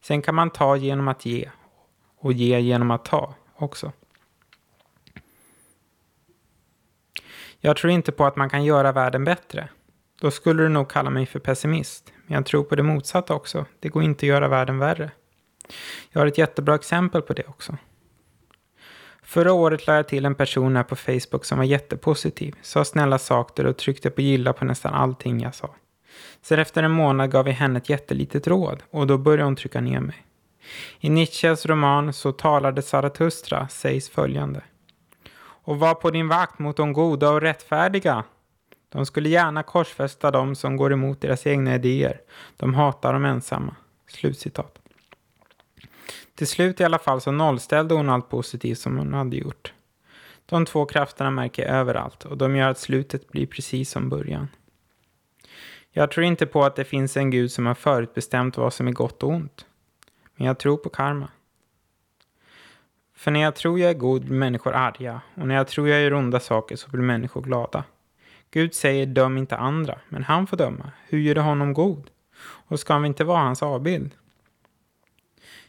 [0.00, 1.50] Sen kan man ta genom att ge
[2.18, 3.92] och ge genom att ta också.
[7.60, 9.68] Jag tror inte på att man kan göra världen bättre.
[10.20, 12.12] Då skulle du nog kalla mig för pessimist.
[12.32, 13.64] Men jag tror på det motsatta också.
[13.80, 15.10] Det går inte att göra världen värre.
[16.10, 17.76] Jag har ett jättebra exempel på det också.
[19.22, 23.18] Förra året lade jag till en person här på Facebook som var jättepositiv, sa snälla
[23.18, 25.74] saker och tryckte på gilla på nästan allting jag sa.
[26.42, 29.80] Sen efter en månad gav jag henne ett jättelitet råd och då började hon trycka
[29.80, 30.26] ner mig.
[31.00, 34.62] I Nietzsches roman Så talade Zarathustra sägs följande.
[35.64, 38.24] Och var på din vakt mot de goda och rättfärdiga.
[38.92, 42.20] De skulle gärna korsfästa dem som går emot deras egna idéer.
[42.56, 43.76] De hatar de ensamma.
[44.06, 44.78] Slutcitat.
[46.34, 49.72] Till slut i alla fall så nollställde hon allt positivt som hon hade gjort.
[50.46, 54.48] De två krafterna märker jag överallt och de gör att slutet blir precis som början.
[55.90, 58.92] Jag tror inte på att det finns en gud som har förutbestämt vad som är
[58.92, 59.66] gott och ont.
[60.36, 61.28] Men jag tror på karma.
[63.14, 66.02] För när jag tror jag är god blir människor arga och när jag tror jag
[66.02, 67.84] gör onda saker så blir människor glada.
[68.54, 70.92] Gud säger döm inte andra, men han får döma.
[71.08, 72.10] Hur gör det honom god?
[72.42, 74.14] Och ska vi inte vara hans avbild?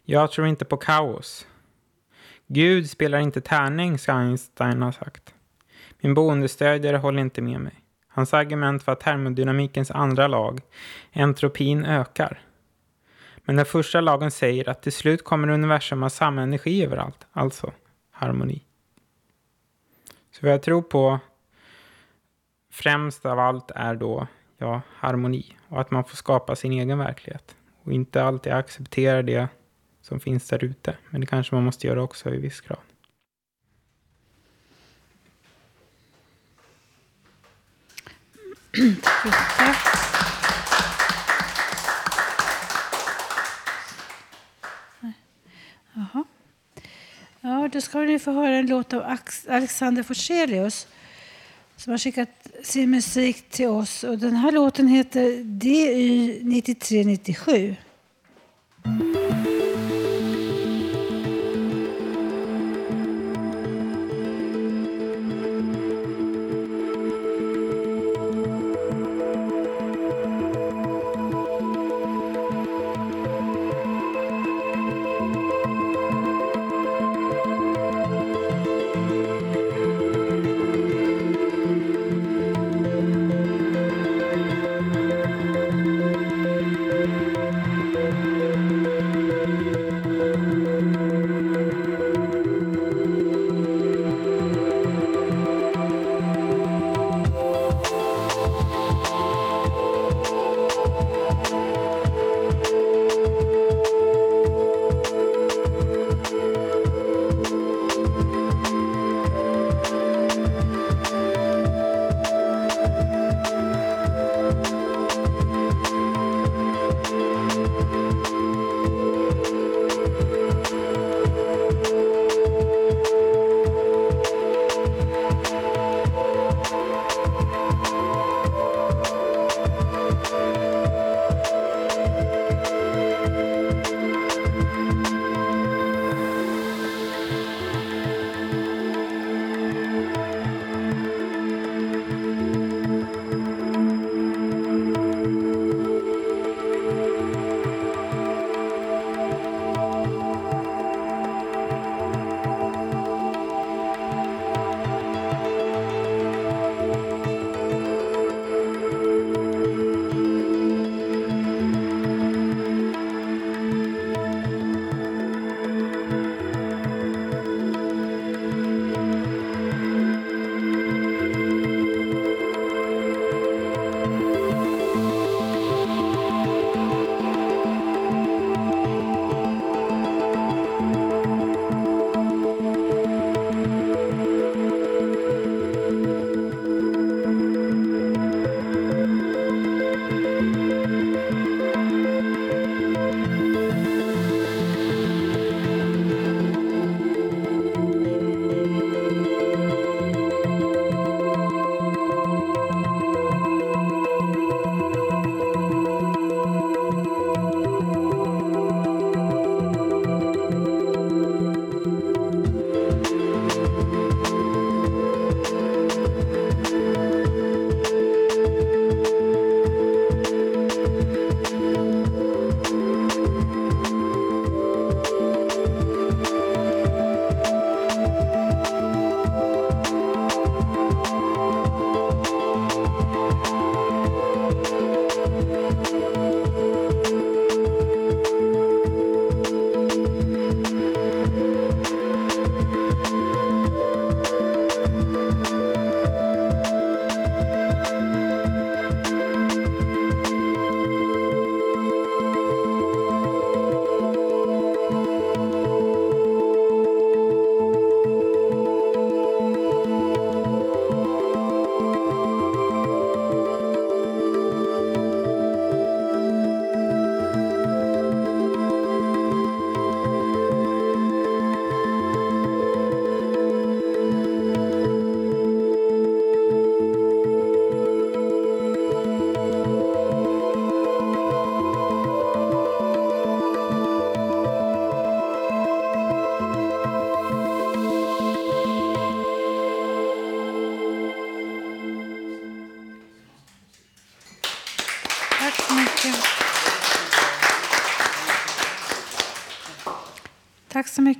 [0.04, 1.48] Jag tror inte på kaos.
[2.48, 5.34] Gud spelar inte tärning, ska Einstein ha sagt.
[6.00, 7.74] Min boendestödjare håller inte med mig.
[8.08, 10.62] Hans argument var att termodynamikens andra lag,
[11.12, 12.42] entropin, ökar.
[13.38, 17.72] Men den första lagen säger att till slut kommer universum ha samma energi överallt, alltså
[18.12, 18.64] harmoni.
[20.32, 21.20] Så vad jag tror på
[22.74, 27.56] främst av allt är då ja, harmoni och att man får skapa sin egen verklighet
[27.84, 29.48] och inte alltid acceptera det
[30.02, 30.98] som finns där ute.
[31.10, 32.80] Men det kanske man måste göra också i viss grad.
[45.94, 46.24] Jaha.
[47.42, 49.18] Ja, då ska ni få höra en låt av
[49.48, 50.88] Alexander Forselius
[51.84, 52.30] som har skickat
[52.64, 54.04] sin musik till oss.
[54.04, 57.76] Och den här låten heter DY 9397.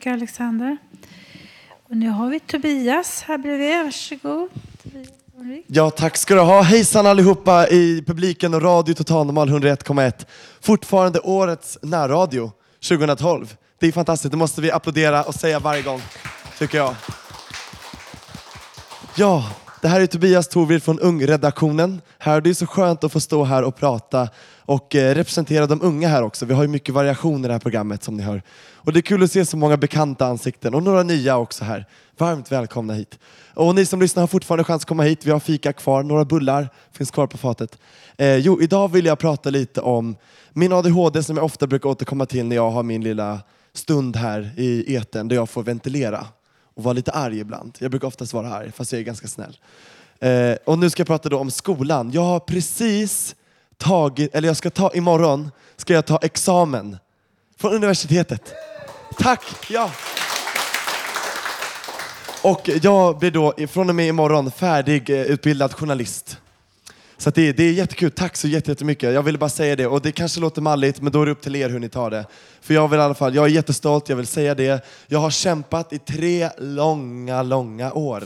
[0.04, 0.78] Tack mycket Alexander.
[1.90, 3.84] Och nu har vi Tobias här bredvid.
[3.84, 4.50] Varsågod.
[5.68, 6.62] Ja, tack ska du ha.
[6.62, 10.26] Hejsan allihopa i publiken och Radio Totalnormal 101,1.
[10.62, 12.52] Fortfarande årets närradio
[12.90, 13.56] 2012.
[13.80, 16.02] Det är fantastiskt, det måste vi applådera och säga varje gång,
[16.60, 16.96] tycker jag.
[19.16, 19.46] Ja,
[19.82, 22.02] det här är Tobias Torvild från Ungredaktionen.
[22.20, 24.30] Här, det är så skönt att få stå här och prata
[24.66, 26.46] och eh, representera de unga här också.
[26.46, 28.42] Vi har ju mycket variation i det här programmet som ni hör.
[28.76, 31.86] Och det är kul att se så många bekanta ansikten och några nya också här.
[32.18, 33.20] Varmt välkomna hit.
[33.54, 35.26] Och ni som lyssnar har fortfarande chans att komma hit.
[35.26, 37.78] Vi har fika kvar, några bullar finns kvar på fatet.
[38.18, 40.16] Eh, jo, idag vill jag prata lite om
[40.54, 43.40] min ADHD som jag ofta brukar återkomma till när jag har min lilla
[43.74, 46.28] stund här i eten där jag får ventilera
[46.76, 47.78] och vara lite arg ibland.
[47.80, 49.58] Jag brukar oftast vara arg, fast jag är ganska snäll.
[50.20, 52.12] Eh, och nu ska jag prata då om skolan.
[52.12, 53.36] Jag har precis
[53.84, 56.98] tagit, eller jag ska ta, imorgon ska jag ta examen
[57.58, 58.54] från universitetet.
[59.18, 59.42] Tack!
[59.70, 59.92] Ja.
[62.42, 66.38] Och jag blir då från och med imorgon färdigutbildad eh, journalist.
[67.18, 68.12] Så att det, det är jättekul.
[68.12, 69.14] Tack så jättemycket.
[69.14, 69.88] Jag ville bara säga det.
[69.88, 72.12] Och det kanske låter malligt, men då är det upp till er hur ni tar
[72.12, 72.26] det.
[72.62, 74.86] För jag vill i alla fall, jag är jättestolt, jag vill säga det.
[75.08, 78.24] Jag har kämpat i tre långa, långa år.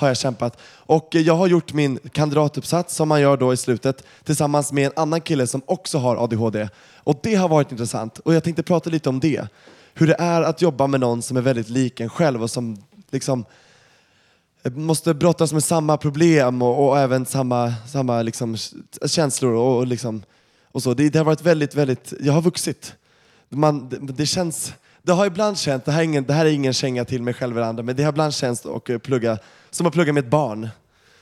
[0.00, 0.58] Har jag kämpat.
[0.74, 4.92] Och jag har gjort min kandidatuppsats som man gör då i slutet tillsammans med en
[4.96, 6.68] annan kille som också har ADHD.
[6.96, 8.18] Och det har varit intressant.
[8.18, 9.48] Och jag tänkte prata lite om det.
[9.94, 12.78] Hur det är att jobba med någon som är väldigt lik en själv och som
[13.10, 13.44] liksom
[14.64, 18.56] måste brottas med samma problem och, och även samma, samma liksom,
[19.06, 20.22] känslor och, och, liksom,
[20.72, 20.94] och så.
[20.94, 22.94] Det, det har varit väldigt, väldigt, jag har vuxit.
[23.48, 24.72] Man, det, det känns,
[25.02, 27.34] det har ibland känts, det här, är ingen, det här är ingen känga till mig
[27.34, 29.38] själv eller andra, men det har ibland känts och eh, plugga,
[29.70, 30.68] som att plugga med ett barn.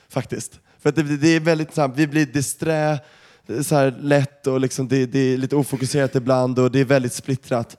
[0.09, 0.61] Faktiskt.
[0.79, 2.99] För att det, det är väldigt snabbt, vi blir disträ
[3.47, 6.85] eh, så här lätt och liksom det, det är lite ofokuserat ibland och det är
[6.85, 7.77] väldigt splittrat.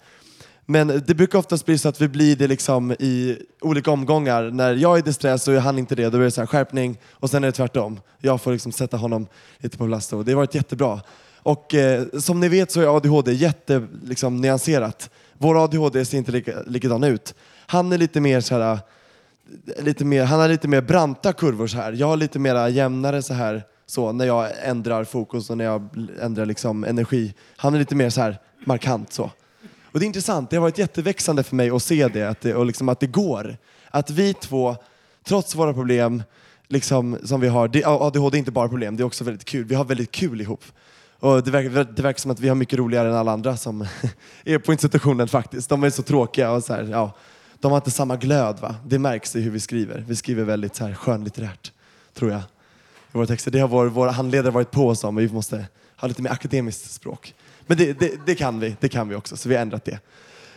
[0.66, 4.44] Men det brukar oftast bli så att vi blir det liksom i olika omgångar.
[4.52, 6.10] När jag är disträ så är han inte det.
[6.10, 8.00] Då är det så här skärpning och sen är det tvärtom.
[8.20, 9.28] Jag får liksom sätta honom
[9.58, 10.10] lite på plats.
[10.10, 11.02] Det har varit jättebra.
[11.38, 15.10] Och eh, som ni vet så är ADHD jätte liksom, nyanserat.
[15.42, 17.36] Vår ADHD ser inte lika, likadan ut.
[17.68, 18.80] Han är lite mer så här,
[19.80, 21.94] lite mer, han har lite mer branta kurvor så här.
[21.94, 25.90] Jag har lite mer jämnare så här så när jag ändrar fokus och när jag
[26.22, 27.34] ändrar liksom energi.
[27.58, 29.32] Han är lite mer så här markant så.
[29.92, 32.56] Och det är intressant, det har varit jätteväxande för mig att se det, att det,
[32.56, 33.58] och liksom att det går.
[33.90, 34.76] Att vi två,
[35.24, 36.24] trots våra problem
[36.68, 39.66] liksom, som vi har, det, ADHD är inte bara problem, det är också väldigt kul.
[39.66, 40.64] Vi har väldigt kul ihop.
[41.20, 43.88] Och det, verkar, det verkar som att vi har mycket roligare än alla andra som
[44.44, 45.70] är på institutionen faktiskt.
[45.70, 47.16] De är så tråkiga och så här, ja,
[47.60, 48.60] de har inte samma glöd.
[48.60, 48.76] Va?
[48.86, 50.06] Det märks i hur vi skriver.
[50.08, 51.72] Vi skriver väldigt så här skönlitterärt,
[52.14, 52.40] tror jag.
[52.40, 53.52] I våra texter.
[53.52, 55.66] Det har vår, våra handledare varit på oss om, vi måste
[55.96, 57.34] ha lite mer akademiskt språk.
[57.68, 60.00] Men det, det, det, kan vi, det kan vi också, så vi har ändrat det.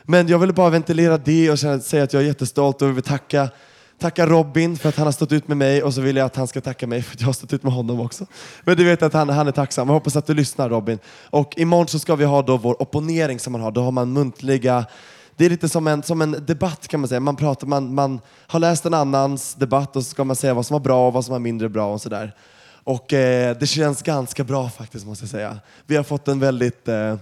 [0.02, 3.48] Men jag ville bara ventilera det och säga att jag är jättestolt och vill tacka,
[4.02, 6.36] tacka Robin för att han har stått ut med mig och så vill jag att
[6.36, 8.26] han ska tacka mig för att jag har stått ut med honom också.
[8.64, 9.88] Men du vet att han, han är tacksam.
[9.88, 10.98] Jag hoppas att du lyssnar Robin.
[11.30, 13.70] Och imorgon så ska vi ha då vår opponering som man har.
[13.70, 14.84] Då har man muntliga
[15.36, 17.20] det är lite som en, som en debatt kan man säga.
[17.20, 20.66] Man, pratar, man, man har läst en annans debatt och så ska man säga vad
[20.66, 22.34] som var bra och vad som var mindre bra och sådär.
[22.84, 25.58] Och eh, det känns ganska bra faktiskt måste jag säga.
[25.86, 27.16] Vi har fått en väldigt, eh,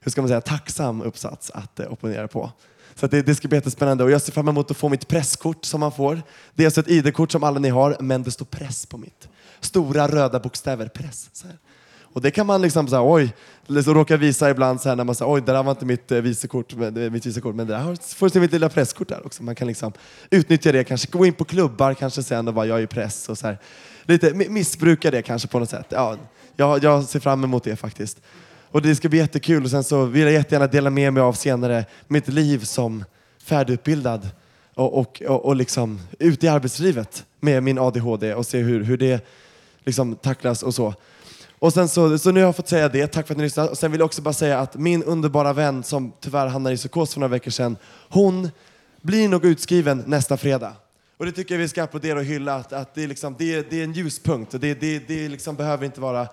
[0.00, 2.50] hur ska man säga, tacksam uppsats att eh, opponera på.
[2.94, 5.08] Så att det, det ska bli jättespännande och jag ser fram emot att få mitt
[5.08, 6.22] presskort som man får.
[6.54, 9.28] Det är alltså ett ID-kort som alla ni har, men det står press på mitt.
[9.60, 11.30] Stora röda bokstäver, press.
[11.32, 11.56] Så här.
[12.12, 13.34] Och det kan man liksom säga, oj,
[13.66, 16.12] liksom råka visa ibland så här när man säger, oj, det där var inte mitt
[16.12, 19.08] eh, visekort, men, eh, mitt visekort, men det där får du se mitt lilla presskort
[19.08, 19.42] där också.
[19.42, 19.92] Man kan liksom
[20.30, 23.38] utnyttja det, kanske gå in på klubbar kanske sen och bara, jag är press och
[23.38, 23.58] så här.
[24.02, 25.86] Lite missbruka det kanske på något sätt.
[25.88, 26.16] Ja,
[26.56, 28.20] jag, jag ser fram emot det faktiskt.
[28.72, 31.32] Och det ska bli jättekul och sen så vill jag jättegärna dela med mig av
[31.32, 33.04] senare mitt liv som
[33.42, 34.28] färdigutbildad
[34.74, 38.96] och, och, och, och liksom ute i arbetslivet med min ADHD och se hur, hur
[38.96, 39.26] det
[39.84, 40.94] liksom tacklas och så.
[41.58, 43.68] Och sen så, så nu har jag fått säga det, tack för att ni lyssnade.
[43.68, 46.78] Och sen vill jag också bara säga att min underbara vän som tyvärr hamnade i
[46.78, 47.76] psykos för några veckor sedan,
[48.08, 48.50] hon
[49.00, 50.72] blir nog utskriven nästa fredag.
[51.16, 53.54] Och det tycker jag vi ska applådera och hylla, att, att det, är liksom, det,
[53.54, 54.52] är, det är en ljuspunkt.
[54.60, 56.28] Det, det, det liksom behöver inte vara,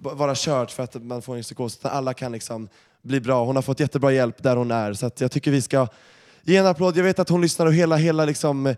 [0.00, 2.68] vara kört för att man får en psykos, utan alla kan liksom
[3.02, 3.44] bli bra.
[3.44, 5.86] Hon har fått jättebra hjälp där hon är, så att jag tycker vi ska
[6.42, 6.96] Ge en applåd.
[6.96, 8.74] Jag vet att hon lyssnar och hela, hela liksom, eh,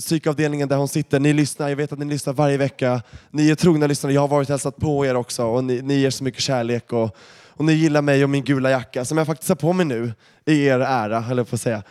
[0.00, 1.20] psykavdelningen där hon sitter.
[1.20, 3.02] Ni lyssnar, jag vet att ni lyssnar varje vecka.
[3.30, 4.12] Ni är trogna lyssnare.
[4.12, 6.92] Jag har varit och hälsat på er också och ni, ni ger så mycket kärlek.
[6.92, 7.16] Och,
[7.48, 10.12] och ni gillar mig och min gula jacka som jag faktiskt har på mig nu
[10.44, 11.82] i er ära, höll jag på att säga.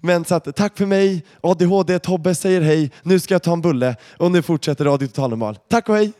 [0.00, 1.24] Men så att, tack för mig.
[1.40, 2.90] ADHD, Tobbe säger hej.
[3.02, 5.58] Nu ska jag ta en bulle och nu fortsätter Radio Total Normal.
[5.68, 6.12] Tack och hej!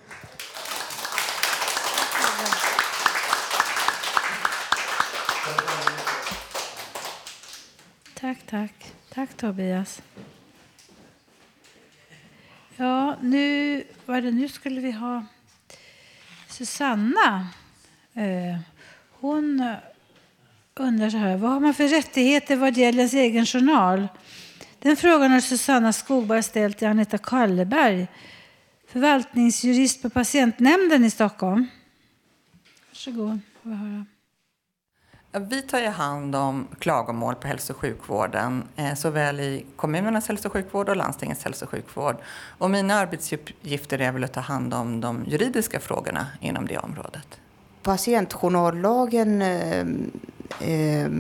[8.51, 9.37] Tack, tack.
[9.37, 10.03] Tobias.
[12.77, 15.25] Ja, nu, vad det, nu skulle vi ha
[16.49, 17.49] Susanna.
[18.15, 18.59] Eh,
[19.11, 19.75] hon
[20.75, 24.09] undrar så här, vad har man för rättigheter vad gäller ens egen journal?
[24.79, 28.07] Den frågan har Susanna Skogberg ställt till Anita Kalleberg,
[28.87, 31.67] förvaltningsjurist på patientnämnden i Stockholm.
[32.89, 34.07] Varsågod, får vi höra.
[35.33, 40.49] Vi tar ju hand om klagomål på hälso och sjukvården, eh, såväl i kommunernas hälso
[40.49, 42.17] och sjukvård och landstingets hälso och sjukvård.
[42.59, 47.41] Och mina arbetsuppgifter är väl att ta hand om de juridiska frågorna inom det området.
[47.83, 49.87] Patientjournallagen eh,
[50.61, 51.11] eh,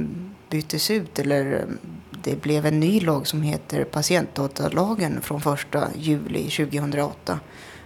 [0.48, 1.66] byttes ut, eller
[2.10, 7.40] det blev en ny lag som heter patientdatalagen från 1 juli 2008.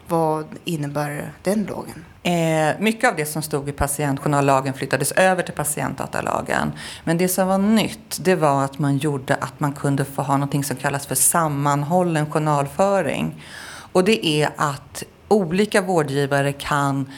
[0.09, 2.05] Vad innebär den lagen?
[2.23, 6.73] Eh, mycket av det som stod i patientjournallagen flyttades över till patientdatalagen.
[7.05, 10.37] Men det som var nytt, det var att man gjorde att man kunde få ha
[10.37, 13.43] något som kallas för sammanhållen journalföring.
[13.93, 17.11] Och det är att olika vårdgivare kan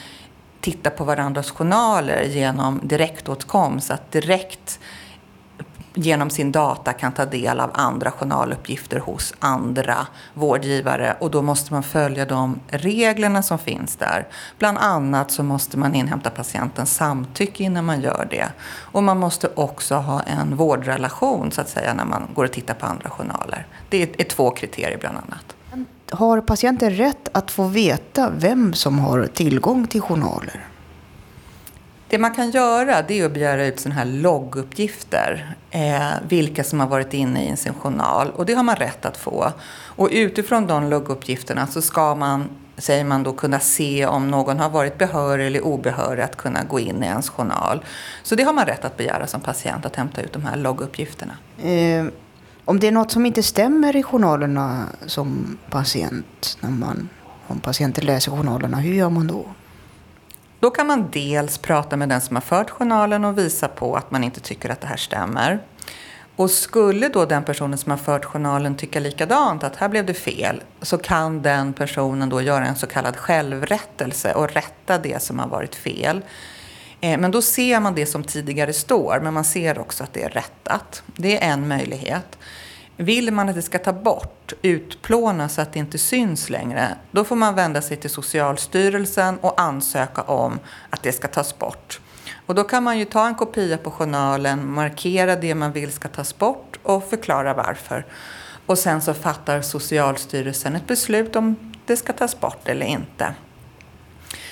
[0.61, 3.91] titta på varandras journaler genom direktåtkomst.
[3.91, 4.79] Att direkt
[5.97, 11.73] genom sin data kan ta del av andra journaluppgifter hos andra vårdgivare och då måste
[11.73, 14.27] man följa de reglerna som finns där.
[14.59, 18.47] Bland annat så måste man inhämta patientens samtycke innan man gör det.
[18.67, 22.73] Och man måste också ha en vårdrelation så att säga när man går och tittar
[22.73, 23.67] på andra journaler.
[23.89, 25.55] Det är, två kriterier bland annat.
[26.11, 30.67] Har patienten rätt att få veta vem som har tillgång till journaler?
[32.09, 35.55] Det man kan göra det är att begära ut sådana här logguppgifter.
[35.71, 38.31] Eh, vilka som har varit inne i sin journal.
[38.35, 39.51] Och det har man rätt att få.
[39.69, 44.69] Och utifrån de logguppgifterna så ska man, säger man då, kunna se om någon har
[44.69, 47.83] varit behörig eller obehörig att kunna gå in i ens journal.
[48.23, 51.37] Så det har man rätt att begära som patient, att hämta ut de här logguppgifterna.
[51.63, 52.05] Eh,
[52.65, 57.09] om det är något som inte stämmer i journalerna som patient, när man,
[57.47, 59.45] om patienten läser journalerna, hur gör man då?
[60.59, 64.11] Då kan man dels prata med den som har fört journalen och visa på att
[64.11, 65.59] man inte tycker att det här stämmer.
[66.35, 70.13] Och skulle då den personen som har fört journalen tycka likadant, att här blev det
[70.13, 75.39] fel, så kan den personen då göra en så kallad självrättelse och rätta det som
[75.39, 76.21] har varit fel.
[77.01, 80.23] Eh, men då ser man det som tidigare står, men man ser också att det
[80.23, 81.03] är rättat.
[81.15, 82.37] Det är en möjlighet.
[82.99, 87.23] Vill man att det ska ta bort, utplåna så att det inte syns längre, då
[87.23, 91.99] får man vända sig till Socialstyrelsen och ansöka om att det ska tas bort.
[92.45, 96.07] Och då kan man ju ta en kopia på journalen, markera det man vill ska
[96.07, 98.05] tas bort och förklara varför.
[98.65, 103.33] Och sen så fattar Socialstyrelsen ett beslut om det ska tas bort eller inte.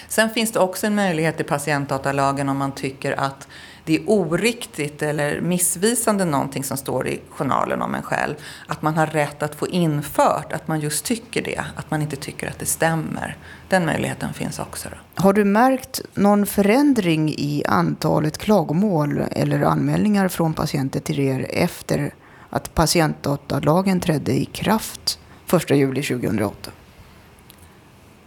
[0.08, 3.48] Sen finns det också en möjlighet i patientdatalagen om man tycker att
[3.86, 8.36] det är oriktigt eller missvisande någonting som står i journalen om en själv.
[8.68, 12.16] Att man har rätt att få infört att man just tycker det, att man inte
[12.16, 13.38] tycker att det stämmer.
[13.70, 14.90] Den möjligheten finns också.
[14.90, 15.22] Då.
[15.24, 22.14] Har du märkt någon förändring i antalet klagomål eller anmälningar från patienter till er efter
[22.50, 25.20] att patientdatalagen trädde i kraft
[25.54, 26.72] 1 juli 2008?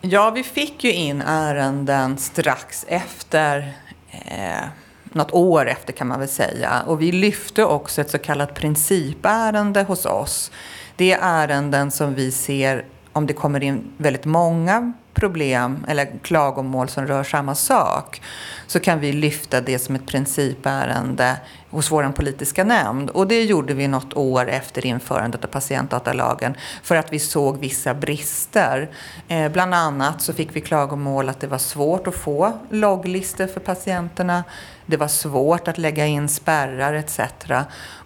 [0.01, 3.73] Ja, vi fick ju in ärenden strax efter,
[4.11, 4.65] eh,
[5.13, 6.83] något år efter kan man väl säga.
[6.87, 10.51] Och vi lyfte också ett så kallat principärende hos oss.
[10.97, 16.89] Det är ärenden som vi ser om det kommer in väldigt många problem eller klagomål
[16.89, 18.23] som rör samma sak
[18.67, 21.37] så kan vi lyfta det som ett principärende
[21.71, 23.11] hos vår politiska nämnd.
[23.11, 27.95] Och det gjorde vi något år efter införandet av patientdatalagen för att vi såg vissa
[27.95, 28.89] brister.
[29.29, 33.61] Eh, bland annat så fick vi klagomål att det var svårt att få logglistor för
[33.61, 34.45] patienterna.
[34.87, 37.21] Det var svårt att lägga in spärrar etc.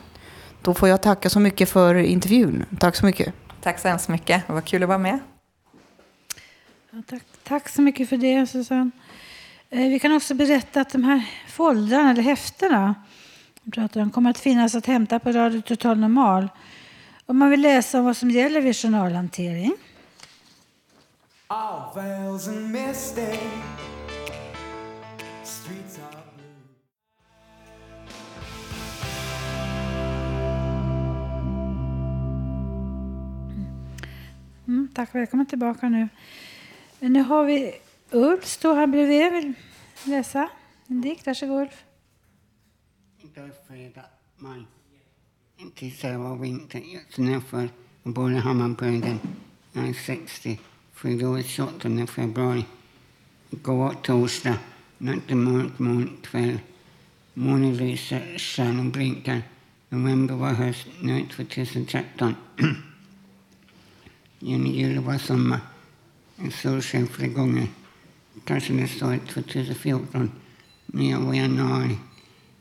[0.63, 2.65] då får jag tacka så mycket för intervjun.
[2.81, 3.35] Tack så mycket.
[3.63, 4.47] Tack så hemskt mycket.
[4.47, 5.19] Det var kul att vara med.
[6.97, 8.91] Ja, tack, tack så mycket för det, Susanne.
[9.71, 12.95] Eh, vi kan också berätta att de här foldrarna, eller häftena,
[13.73, 16.49] pratar om, kommer att finnas att hämta på Radio Total Normal.
[17.27, 19.73] Om man vill läsa om vad som gäller vid journalhantering.
[34.69, 36.09] Mm, tack, välkommen tillbaka nu.
[37.01, 37.75] Nu har vi
[38.11, 39.33] Ulf, står här bredvid.
[39.43, 39.55] Vill
[40.05, 40.49] läsa
[40.87, 41.27] en dikt.
[41.27, 41.85] Varsågod Ulf.
[43.23, 44.05] Idag fredag,
[44.37, 44.63] maj.
[45.75, 46.83] Tisdag var vinter.
[47.11, 47.69] Snöfall
[48.03, 49.19] och båda Hammarbyhöjden.
[49.73, 50.61] Jag är 60.
[50.93, 52.65] Fyllde år 28 februari.
[53.51, 54.59] Igår var torsdag.
[54.99, 56.59] Natten mörk molnkväll.
[57.35, 59.43] Månen lyser, stjärnor blinkar.
[59.89, 62.35] November var höst, nu är 2013.
[64.39, 65.61] Juni, juli var sommar.
[66.39, 67.69] En solsken flera gånger.
[68.45, 70.31] Kanske nästa år, 2014.
[70.87, 71.99] Men jag var i januari.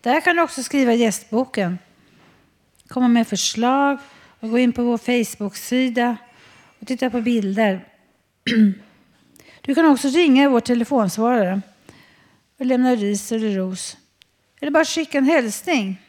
[0.00, 1.78] Där kan du också skriva gästboken,
[2.88, 3.98] komma med förslag
[4.40, 6.16] och gå in på vår Facebook-sida
[6.80, 7.84] och titta på bilder.
[9.60, 11.60] Du kan också ringa i vår telefonsvarare
[12.58, 13.96] och lämna ris eller ros.
[14.60, 16.02] Eller bara skicka en hälsning.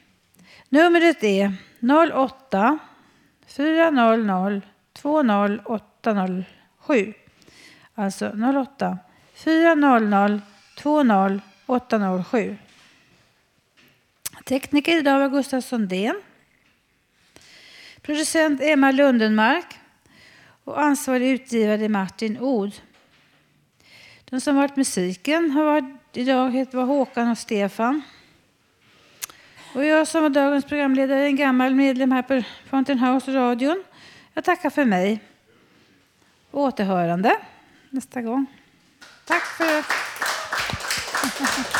[0.70, 1.54] Numret är
[2.14, 2.80] 08
[3.48, 4.62] 400
[4.94, 7.14] 20807.
[7.96, 8.98] Alltså 08
[9.34, 10.42] 400
[10.78, 12.58] 20807.
[14.46, 16.22] Tekniker idag var Gustaf Sundén.
[18.02, 19.79] Producent Emma Lundenmark
[20.70, 22.82] och ansvarig utgivare Martin Od.
[24.26, 28.02] De som varit musiken har varit, idag heter var Håkan och Stefan.
[29.74, 33.84] Och jag som var dagens programledare är en gammal medlem här på Fountain House radion.
[34.34, 35.24] Jag tackar för mig.
[36.52, 37.38] Återhörande
[37.90, 38.46] nästa gång.
[39.26, 39.84] Tack för